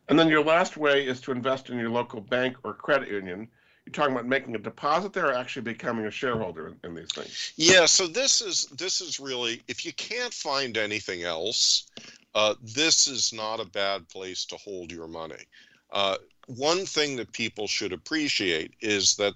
[0.09, 3.47] And then your last way is to invest in your local bank or credit union.
[3.85, 7.11] You're talking about making a deposit there or actually becoming a shareholder in, in these
[7.13, 7.53] things?
[7.55, 11.87] Yeah, so this is this is really if you can't find anything else,
[12.33, 15.43] uh, this is not a bad place to hold your money.
[15.91, 19.33] Uh, one thing that people should appreciate is that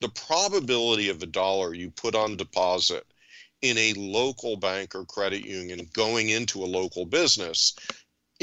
[0.00, 3.06] the probability of a dollar you put on deposit
[3.62, 7.74] in a local bank or credit union going into a local business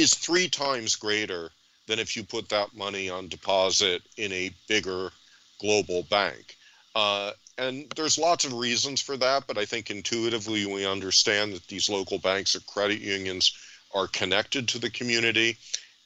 [0.02, 1.52] is three times greater
[1.88, 5.12] than if you put that money on deposit in a bigger
[5.60, 6.58] global bank.
[6.96, 11.68] Uh, and there's lots of reasons for that, but I think intuitively we understand that
[11.68, 13.54] these local banks or credit unions
[13.94, 15.58] are connected to the community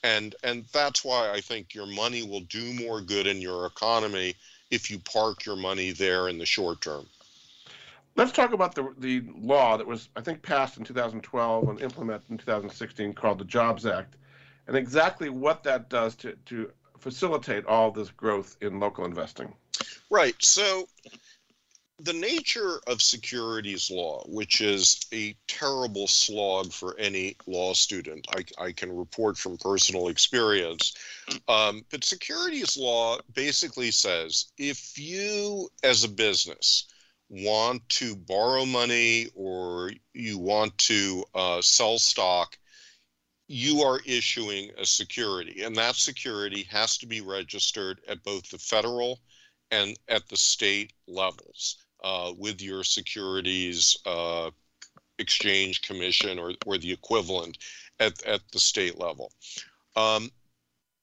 [0.05, 4.35] and and that's why I think your money will do more good in your economy
[4.69, 7.07] if you park your money there in the short term.
[8.15, 12.29] Let's talk about the the law that was I think passed in 2012 and implemented
[12.29, 14.15] in 2016 called the Jobs Act,
[14.67, 19.53] and exactly what that does to to facilitate all this growth in local investing.
[20.09, 20.35] Right.
[20.39, 20.87] So
[21.99, 28.65] the nature of securities law, which is a terrible slog for any law student, I,
[28.65, 30.93] I can report from personal experience.
[31.47, 36.87] Um, but securities law basically says if you, as a business,
[37.29, 42.57] want to borrow money or you want to uh, sell stock,
[43.47, 48.57] you are issuing a security, and that security has to be registered at both the
[48.57, 49.19] federal
[49.71, 54.49] and at the state levels uh, with your securities uh,
[55.19, 57.57] exchange commission or, or the equivalent
[57.99, 59.31] at, at the state level.
[59.95, 60.31] Um,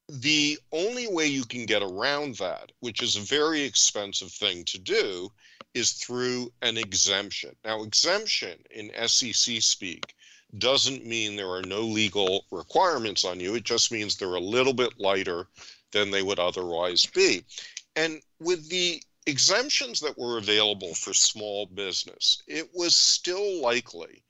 [0.08, 4.78] the only way you can get around that, which is a very expensive thing to
[4.78, 5.30] do,
[5.74, 7.56] is through an exemption.
[7.64, 10.14] Now, exemption in SEC speak
[10.58, 13.54] doesn't mean there are no legal requirements on you.
[13.54, 15.48] It just means they're a little bit lighter
[15.92, 17.44] than they would otherwise be.
[17.96, 24.22] And with the exemptions that were available for small business, it was still likely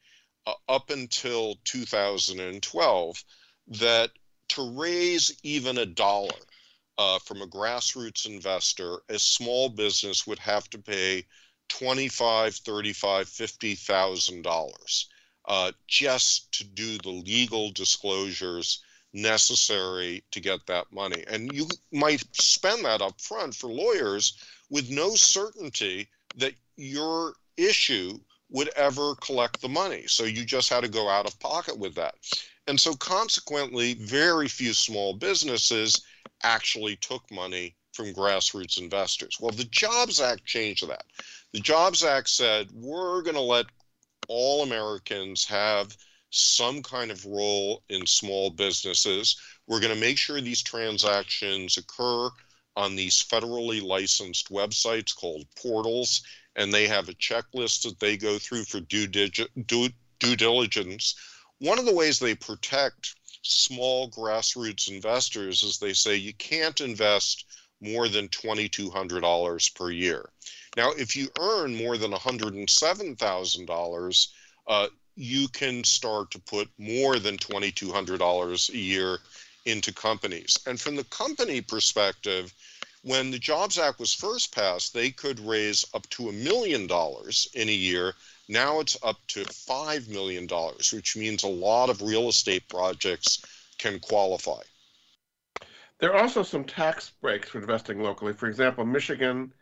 [0.46, 3.24] uh, up until 2012
[3.68, 4.10] that
[4.48, 6.28] to raise even a dollar
[6.98, 11.24] uh, from a grassroots investor, a small business would have to pay
[11.68, 15.08] 25, 35, 50,000 dollars
[15.46, 18.82] uh, just to do the legal disclosures
[19.12, 21.24] necessary to get that money.
[21.28, 24.34] And you might spend that up front for lawyers
[24.70, 28.18] with no certainty that your issue
[28.50, 30.04] would ever collect the money.
[30.06, 32.14] So you just had to go out of pocket with that.
[32.66, 36.02] And so consequently, very few small businesses
[36.42, 39.36] actually took money from grassroots investors.
[39.40, 41.04] Well, the Jobs Act changed that.
[41.52, 43.66] The Jobs Act said we're going to let
[44.28, 45.96] all Americans have
[46.30, 49.36] some kind of role in small businesses.
[49.66, 52.30] We're going to make sure these transactions occur
[52.74, 56.22] on these federally licensed websites called portals,
[56.56, 61.14] and they have a checklist that they go through for due, digi- due, due diligence.
[61.58, 67.44] One of the ways they protect small grassroots investors is they say you can't invest
[67.80, 70.28] more than $2,200 per year.
[70.76, 74.28] Now, if you earn more than $107,000,
[74.68, 74.86] uh,
[75.16, 79.18] you can start to put more than $2,200 a year
[79.64, 80.58] into companies.
[80.66, 82.52] And from the company perspective,
[83.02, 87.48] when the Jobs Act was first passed, they could raise up to a million dollars
[87.54, 88.14] in a year.
[88.48, 90.48] Now it's up to $5 million,
[90.92, 93.42] which means a lot of real estate projects
[93.78, 94.60] can qualify.
[95.98, 98.32] There are also some tax breaks for investing locally.
[98.32, 99.52] For example, Michigan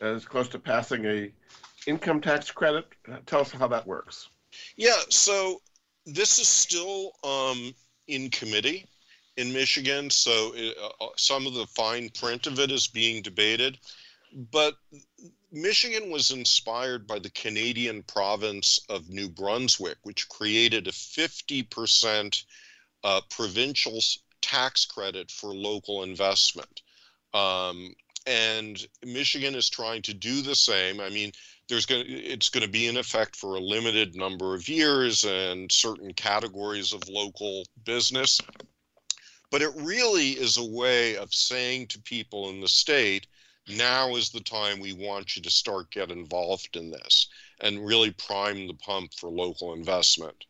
[0.00, 1.32] is close to passing a
[1.86, 2.86] income tax credit.
[3.26, 4.28] Tell us how that works.
[4.76, 5.60] Yeah, so
[6.06, 7.74] this is still um,
[8.08, 8.86] in committee
[9.36, 13.22] in Michigan, so it, uh, uh, some of the fine print of it is being
[13.22, 13.78] debated.
[14.50, 14.74] But
[15.54, 22.44] Michigan was inspired by the Canadian province of New Brunswick, which created a 50%
[23.04, 24.00] uh, provincial
[24.40, 26.82] tax credit for local investment.
[27.34, 27.94] Um,
[28.26, 31.00] and Michigan is trying to do the same.
[31.00, 31.30] I mean,
[31.68, 35.70] there's going it's going to be in effect for a limited number of years and
[35.70, 38.40] certain categories of local business.
[39.52, 43.28] But it really is a way of saying to people in the state,
[43.68, 47.28] now is the time we want you to start get involved in this
[47.60, 50.44] and really prime the pump for local investment.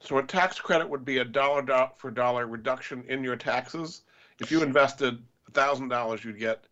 [0.00, 4.02] So a tax credit would be a dollar for dollar reduction in your taxes.
[4.40, 6.64] If you invested thousand dollars, you'd get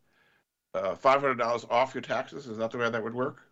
[0.75, 2.47] uh, five hundred dollars off your taxes.
[2.47, 3.43] Is that the way that would work?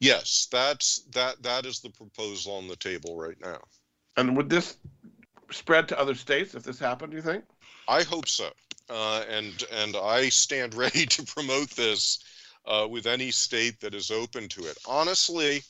[0.00, 1.42] Yes, that's that.
[1.42, 3.60] That is the proposal on the table right now.
[4.16, 4.78] And would this
[5.50, 7.10] spread to other states if this happened?
[7.10, 7.44] Do you think?
[7.88, 8.50] I hope so,
[8.90, 12.18] uh, and and I stand ready to promote this
[12.66, 14.78] uh, with any state that is open to it.
[14.86, 15.62] Honestly,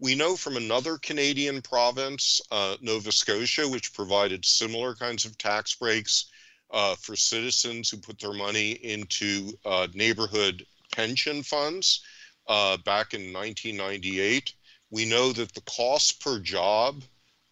[0.00, 5.74] we know from another Canadian province, uh, Nova Scotia, which provided similar kinds of tax
[5.74, 6.26] breaks
[6.70, 12.04] uh, for citizens who put their money into uh, neighborhood pension funds
[12.46, 14.54] uh, back in 1998.
[14.90, 17.02] We know that the cost per job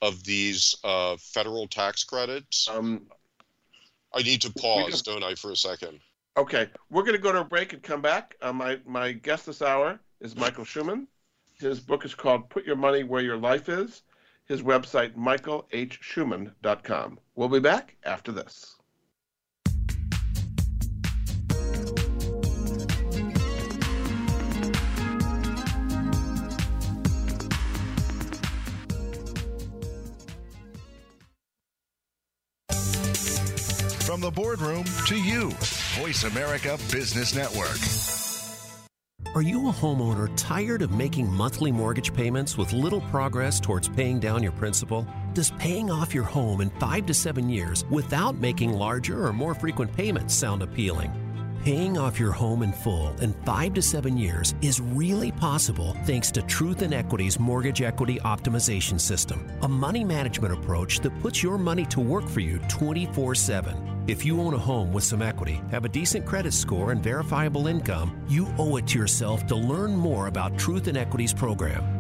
[0.01, 0.75] of these
[1.19, 2.69] federal tax credits.
[2.69, 3.07] Um,
[4.15, 6.01] I need to pause, don't I, for a second?
[6.37, 8.37] Okay, we're going to go to a break and come back.
[8.43, 11.07] Uh, my my guest this hour is Michael Shuman.
[11.59, 14.03] His book is called Put Your Money Where Your Life Is.
[14.45, 17.19] His website, michaelhshuman.com.
[17.35, 18.77] We'll be back after this.
[34.27, 35.51] The boardroom to you,
[36.01, 37.79] Voice America Business Network.
[39.37, 44.19] Are you a homeowner tired of making monthly mortgage payments with little progress towards paying
[44.19, 45.07] down your principal?
[45.33, 49.55] Does paying off your home in five to seven years without making larger or more
[49.55, 51.13] frequent payments sound appealing?
[51.63, 56.33] Paying off your home in full in five to seven years is really possible thanks
[56.33, 61.59] to Truth and Equity's Mortgage Equity Optimization System, a money management approach that puts your
[61.59, 63.96] money to work for you 24 7.
[64.09, 67.67] If you own a home with some equity, have a decent credit score, and verifiable
[67.67, 71.96] income, you owe it to yourself to learn more about Truth and Equity's program.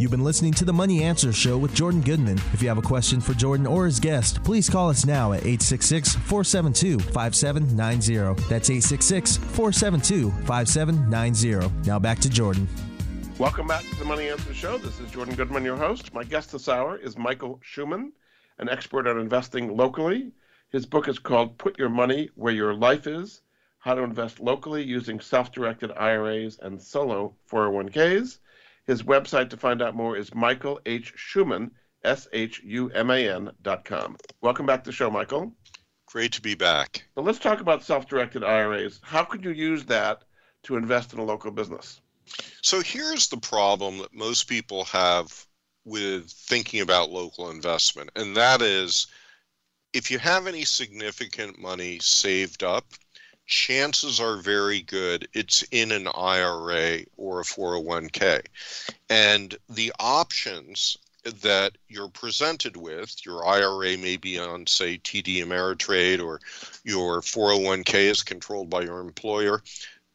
[0.00, 2.38] You've been listening to the Money Answer Show with Jordan Goodman.
[2.52, 5.40] If you have a question for Jordan or his guest, please call us now at
[5.40, 8.40] 866 472 5790.
[8.48, 11.88] That's 866 472 5790.
[11.88, 12.68] Now back to Jordan.
[13.40, 14.78] Welcome back to the Money Answer Show.
[14.78, 16.14] This is Jordan Goodman, your host.
[16.14, 18.12] My guest this hour is Michael Shuman,
[18.58, 20.30] an expert on investing locally.
[20.70, 23.42] His book is called Put Your Money Where Your Life Is
[23.80, 28.38] How to Invest Locally Using Self Directed IRAs and Solo 401ks.
[28.88, 31.12] His website to find out more is Michael H.
[31.14, 31.72] Shuman,
[32.04, 34.16] S H U M A N dot com.
[34.40, 35.52] Welcome back to the show, Michael.
[36.06, 37.04] Great to be back.
[37.14, 38.98] So let's talk about self directed IRAs.
[39.02, 40.22] How could you use that
[40.62, 42.00] to invest in a local business?
[42.62, 45.46] So here's the problem that most people have
[45.84, 49.06] with thinking about local investment, and that is
[49.92, 52.86] if you have any significant money saved up,
[53.48, 58.44] chances are very good it's in an IRA or a 401k.
[59.10, 60.98] And the options
[61.42, 66.40] that you're presented with, your IRA may be on, say, TD Ameritrade, or
[66.84, 69.62] your 401k is controlled by your employer.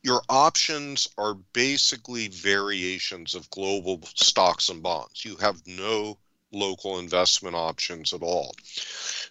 [0.04, 5.24] your options are basically variations of global stocks and bonds.
[5.24, 6.18] You have no
[6.52, 8.54] local investment options at all.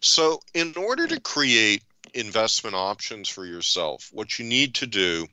[0.01, 1.83] So, in order to create
[2.15, 5.27] investment options for yourself, what you need to do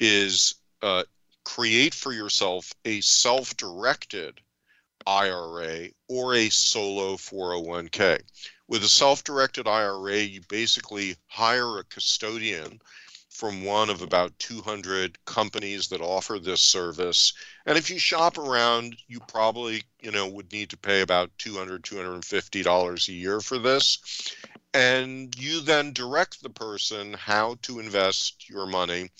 [0.00, 1.04] is uh,
[1.44, 4.40] create for yourself a self directed
[5.06, 8.20] IRA or a solo 401k.
[8.68, 12.80] With a self directed IRA, you basically hire a custodian
[13.28, 17.32] from one of about 200 companies that offer this service.
[17.66, 21.82] And if you shop around, you probably, you know, would need to pay about 200,
[21.82, 23.98] 250 dollars a year for this.
[24.74, 29.10] And you then direct the person how to invest your money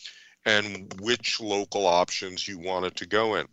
[0.44, 3.46] and which local options you want it to go in.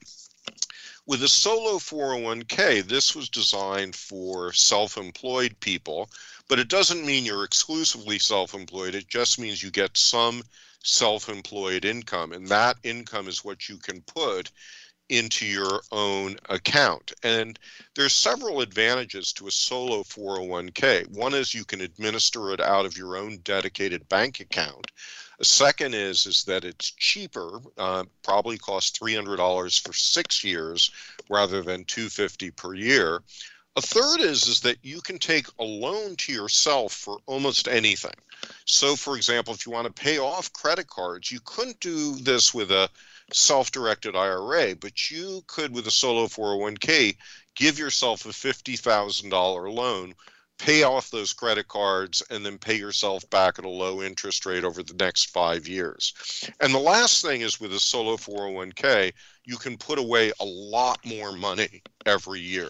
[1.06, 6.10] With a solo 401k, this was designed for self employed people,
[6.48, 8.96] but it doesn't mean you're exclusively self employed.
[8.96, 10.44] It just means you get some
[10.84, 14.50] self employed income, and that income is what you can put
[15.12, 17.12] into your own account.
[17.22, 17.60] And
[17.96, 21.08] there's several advantages to a solo 401k.
[21.10, 24.90] One is you can administer it out of your own dedicated bank account.
[25.42, 30.44] A second is is that it's cheaper, uh, probably costs three hundred dollars for six
[30.44, 30.92] years
[31.30, 33.22] rather than two fifty per year.
[33.76, 38.14] A third is is that you can take a loan to yourself for almost anything.
[38.66, 42.54] So, for example, if you want to pay off credit cards, you couldn't do this
[42.54, 42.90] with a
[43.34, 47.16] self-directed IRA, but you could with a solo 401k
[47.56, 50.14] give yourself a $50,000 loan
[50.62, 54.64] pay off those credit cards and then pay yourself back at a low interest rate
[54.64, 56.14] over the next five years.
[56.60, 59.12] And the last thing is with a solo 401k,
[59.44, 62.70] you can put away a lot more money every year.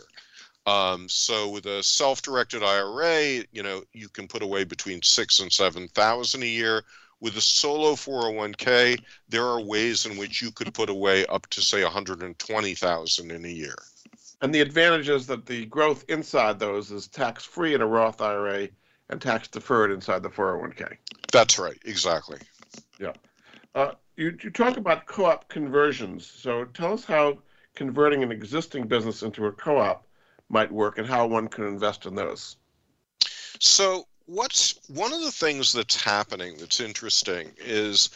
[0.66, 5.52] Um, so with a self-directed IRA, you know, you can put away between six and
[5.52, 6.84] seven thousand a year.
[7.22, 9.00] With a solo 401k,
[9.30, 13.48] there are ways in which you could put away up to say 120,000 in a
[13.48, 13.76] year.
[14.42, 18.22] And the advantage is that the growth inside those is tax free in a Roth
[18.22, 18.70] IRA
[19.10, 20.98] and tax deferred inside the 401k.
[21.32, 22.40] That's right, exactly.
[23.00, 23.14] Yeah.
[23.76, 26.26] Uh, you, you talk about co op conversions.
[26.26, 27.38] So tell us how
[27.76, 30.08] converting an existing business into a co op
[30.50, 32.58] might work and how one can invest in those.
[33.60, 38.10] So, what's one of the things that's happening that's interesting is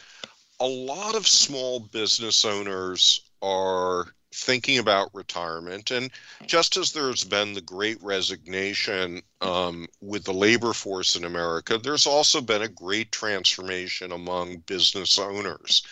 [0.60, 5.90] a lot of small business owners are thinking about retirement.
[5.90, 6.10] And
[6.46, 12.06] just as there's been the great resignation um, with the labor force in America, there's
[12.06, 15.82] also been a great transformation among business owners.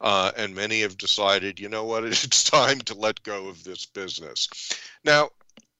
[0.00, 3.86] Uh, and many have decided, you know what, it's time to let go of this
[3.86, 4.48] business.
[5.04, 5.30] Now,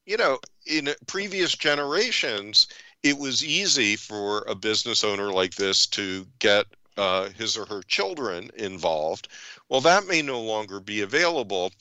[0.05, 2.67] you know, in previous generations,
[3.05, 6.65] it was easy for a business owner like this to get
[6.97, 9.27] uh, his or her children involved.
[9.69, 11.71] Well, that may no longer be available.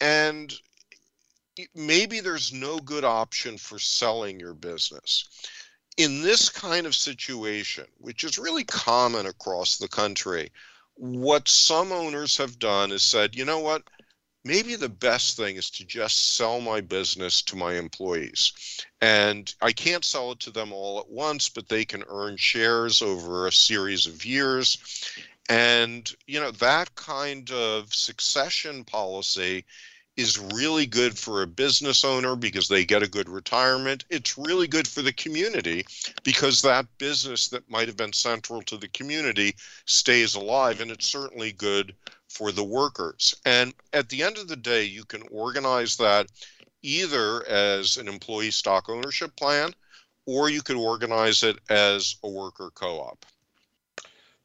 [0.00, 0.50] And
[1.74, 5.28] maybe there's no good option for selling your business.
[5.98, 10.50] In this kind of situation, which is really common across the country,
[10.94, 13.82] what some owners have done is said, you know what?
[14.44, 18.52] Maybe the best thing is to just sell my business to my employees.
[19.00, 23.02] And I can't sell it to them all at once, but they can earn shares
[23.02, 24.78] over a series of years.
[25.48, 29.64] And, you know, that kind of succession policy
[30.16, 34.04] is really good for a business owner because they get a good retirement.
[34.10, 35.84] It's really good for the community
[36.22, 39.54] because that business that might have been central to the community
[39.86, 40.80] stays alive.
[40.80, 41.94] And it's certainly good
[42.32, 43.34] for the workers.
[43.44, 46.26] And at the end of the day, you can organize that
[46.82, 49.72] either as an employee stock ownership plan
[50.26, 53.26] or you could organize it as a worker co op.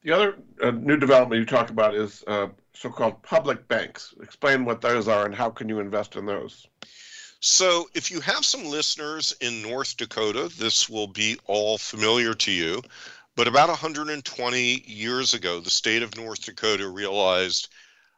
[0.04, 4.14] The other uh, new development you talk about is uh, so-called public banks.
[4.22, 6.68] Explain what those are and how can you invest in those?
[7.40, 12.52] So, if you have some listeners in North Dakota, this will be all familiar to
[12.52, 12.82] you.
[13.38, 17.70] But about 120 years ago, the state of North Dakota realized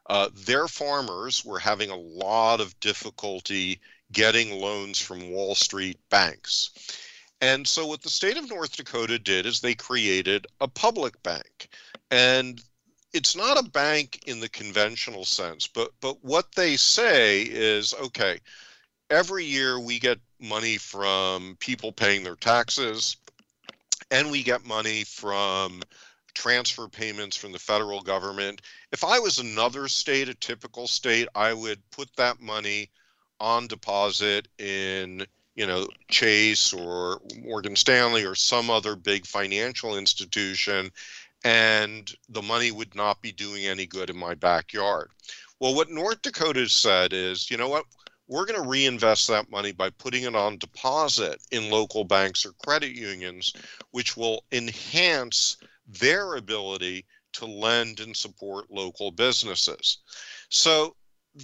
[0.06, 6.70] uh, their farmers were having a lot of difficulty getting loans from Wall Street banks.
[7.42, 11.68] And so, what the state of North Dakota did is they created a public bank.
[12.10, 12.62] And
[13.12, 18.40] it's not a bank in the conventional sense, but but what they say is okay,
[19.10, 23.18] every year we get money from people paying their taxes,
[24.10, 25.82] and we get money from
[26.34, 28.62] transfer payments from the federal government.
[28.92, 32.90] If I was another state, a typical state, I would put that money
[33.40, 40.90] on deposit in you know Chase or Morgan Stanley or some other big financial institution
[41.44, 45.10] and the money would not be doing any good in my backyard.
[45.58, 47.84] Well, what North Dakota said is, you know what?
[48.30, 52.52] We're going to reinvest that money by putting it on deposit in local banks or
[52.64, 53.52] credit unions,
[53.90, 55.56] which will enhance
[55.88, 59.98] their ability to lend and support local businesses.
[60.48, 60.94] So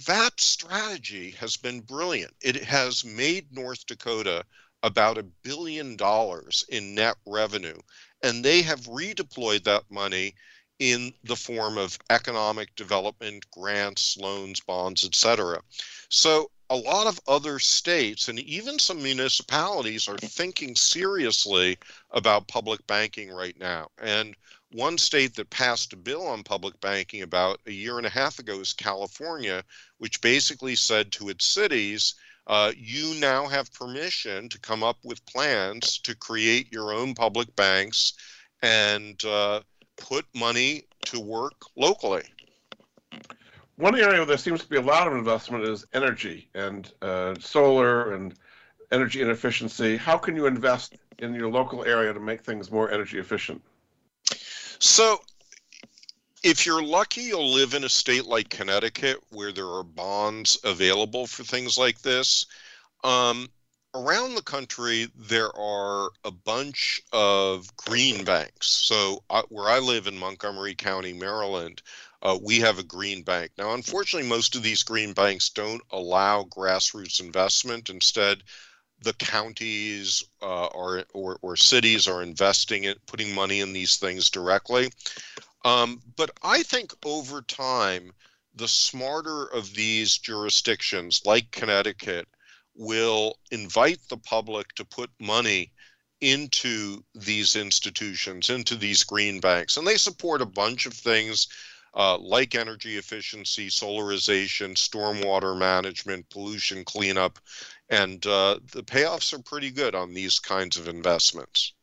[0.07, 2.33] that strategy has been brilliant.
[2.41, 4.45] It has made North Dakota
[4.81, 7.77] about a billion dollars in net revenue,
[8.23, 10.35] and they have redeployed that money
[10.79, 15.59] in the form of economic development, grants, loans, bonds, etc.
[16.09, 21.77] So a lot of other states and even some municipalities are thinking seriously
[22.11, 23.87] about public banking right now.
[24.01, 24.35] And
[24.71, 28.39] one state that passed a bill on public banking about a year and a half
[28.39, 29.63] ago is California,
[29.97, 32.15] which basically said to its cities,
[32.47, 37.53] uh, you now have permission to come up with plans to create your own public
[37.55, 38.13] banks
[38.61, 39.61] and uh,
[39.97, 42.23] put money to work locally.
[43.77, 47.35] One area where there seems to be a lot of investment is energy and uh,
[47.39, 48.33] solar and
[48.91, 49.97] energy inefficiency.
[49.97, 53.61] How can you invest in your local area to make things more energy efficient?
[54.79, 55.19] So,
[56.43, 61.27] if you're lucky, you'll live in a state like Connecticut where there are bonds available
[61.27, 62.47] for things like this.
[63.03, 63.47] Um,
[63.93, 68.69] around the country, there are a bunch of green banks.
[68.69, 71.83] So, uh, where I live in Montgomery County, Maryland,
[72.21, 73.51] uh, we have a green bank.
[73.57, 77.89] Now, unfortunately, most of these green banks don't allow grassroots investment.
[77.89, 78.43] Instead,
[79.01, 84.29] the counties uh, are or, or cities are investing it, putting money in these things
[84.29, 84.89] directly.
[85.63, 88.11] Um, but I think over time,
[88.55, 92.27] the smarter of these jurisdictions, like Connecticut,
[92.75, 95.71] will invite the public to put money
[96.21, 99.77] into these institutions, into these green banks.
[99.77, 101.47] And they support a bunch of things
[101.97, 107.39] uh, like energy efficiency, solarization, stormwater management, pollution cleanup,
[107.89, 111.73] and uh, the payoffs are pretty good on these kinds of investments.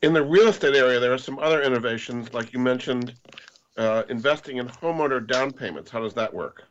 [0.00, 3.14] In the real estate area, there are some other innovations, like you mentioned,
[3.76, 5.90] uh, investing in homeowner down payments.
[5.90, 6.64] How does that work?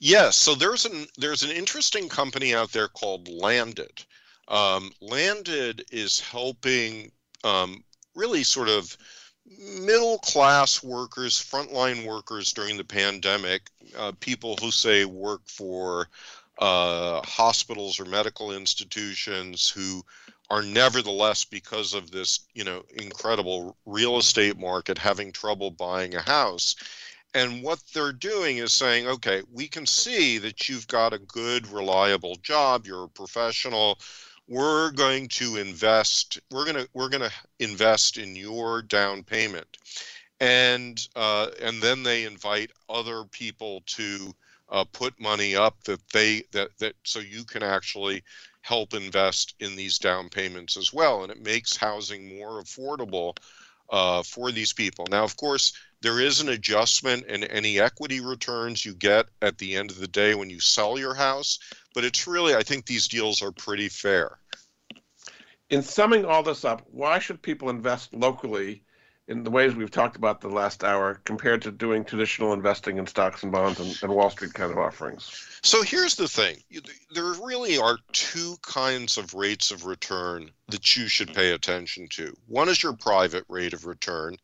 [0.00, 4.04] Yes, so there's an there's an interesting company out there called Landed.
[4.48, 7.12] Um, Landed is helping
[7.44, 7.84] um,
[8.14, 8.96] really sort of
[9.46, 16.08] middle class workers, frontline workers during the pandemic, uh, people who say work for
[16.58, 20.04] uh, hospitals or medical institutions who
[20.50, 26.20] are nevertheless because of this you know incredible real estate market having trouble buying a
[26.20, 26.76] house.
[27.34, 31.66] And what they're doing is saying okay we can see that you've got a good
[31.68, 32.86] reliable job.
[32.86, 33.98] You're a professional
[34.48, 39.78] we're going to invest we're going to we're going to invest in your down payment.
[40.40, 44.34] And uh, and then they invite other people to
[44.68, 48.22] uh, put money up that they that that so you can actually
[48.62, 53.36] help invest in these down payments as well, and it makes housing more affordable
[53.90, 55.06] uh, for these people.
[55.10, 59.76] Now, of course, there is an adjustment in any equity returns you get at the
[59.76, 61.58] end of the day when you sell your house,
[61.94, 64.38] but it's really I think these deals are pretty fair.
[65.70, 68.82] In summing all this up, why should people invest locally
[69.26, 73.06] in the ways we've talked about the last hour compared to doing traditional investing in
[73.06, 75.58] stocks and bonds and, and, Wall Street kind of offerings?
[75.62, 76.62] So here's the thing
[77.14, 82.36] there really are two kinds of rates of return that you should pay attention to.
[82.46, 84.36] One is your private rate of return.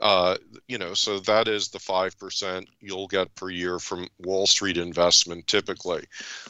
[0.00, 0.36] Uh,
[0.66, 5.46] you know, so that is the 5% you'll get per year from Wall Street investment
[5.46, 6.04] typically.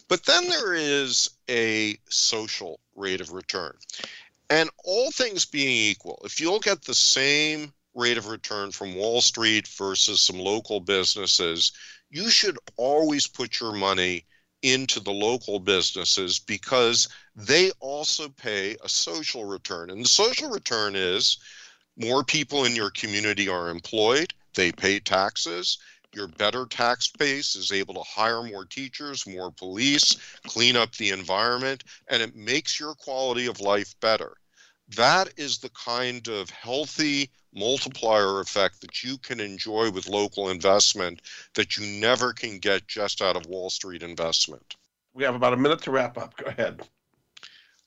[0.09, 3.75] But then there is a social rate of return.
[4.51, 9.21] And all things being equal, if you'll get the same rate of return from Wall
[9.21, 11.73] Street versus some local businesses,
[12.11, 14.25] you should always put your money
[14.63, 19.91] into the local businesses because they also pay a social return.
[19.91, 21.39] And the social return is
[21.97, 25.79] more people in your community are employed, they pay taxes,
[26.15, 30.17] your better tax base is able to hire more teachers, more police,
[30.47, 34.33] clean up the environment, and it makes your quality of life better.
[34.97, 41.23] That is the kind of healthy multiplier effect that you can enjoy with local investment
[41.55, 44.77] that you never can get just out of Wall Street investment.
[45.15, 46.37] We have about a minute to wrap up.
[46.37, 46.83] Go ahead.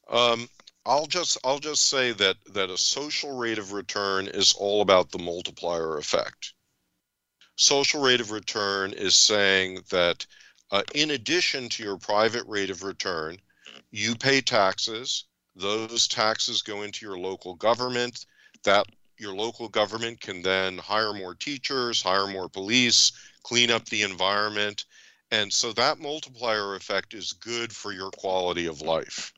[0.10, 0.47] Um,
[0.88, 5.12] I'll just I'll just say that that a social rate of return is all about
[5.12, 6.54] the multiplier effect
[7.58, 10.26] social rate of return is saying that
[10.72, 13.38] uh, in addition to your private rate of return,
[13.92, 15.26] you pay taxes.
[15.56, 18.26] Those taxes go into your local government.
[18.64, 18.86] That
[19.18, 23.12] your local government can then hire more teachers, hire more police,
[23.44, 24.86] clean up the environment.
[25.32, 29.34] And so that multiplier effect is good for your quality of life.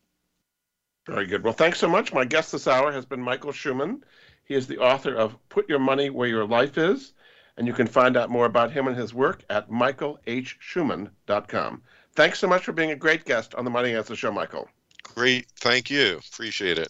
[1.10, 1.44] Very good.
[1.44, 2.14] Well, thanks so much.
[2.14, 4.04] My guest this hour has been Michael Shuman.
[4.46, 7.14] He is the author of Put Your Money Where Your Life Is,
[7.58, 11.82] and you can find out more about him and his work at michaelhshuman.com.
[12.14, 14.70] Thanks so much for being a great guest on the Money Answer Show, Michael.
[15.02, 15.48] Great.
[15.60, 16.20] Thank you.
[16.32, 16.90] Appreciate it.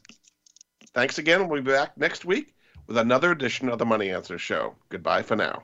[0.94, 1.48] Thanks again.
[1.48, 2.56] We'll be back next week
[2.88, 4.76] with another edition of the Money Answer Show.
[4.90, 5.64] Goodbye for now.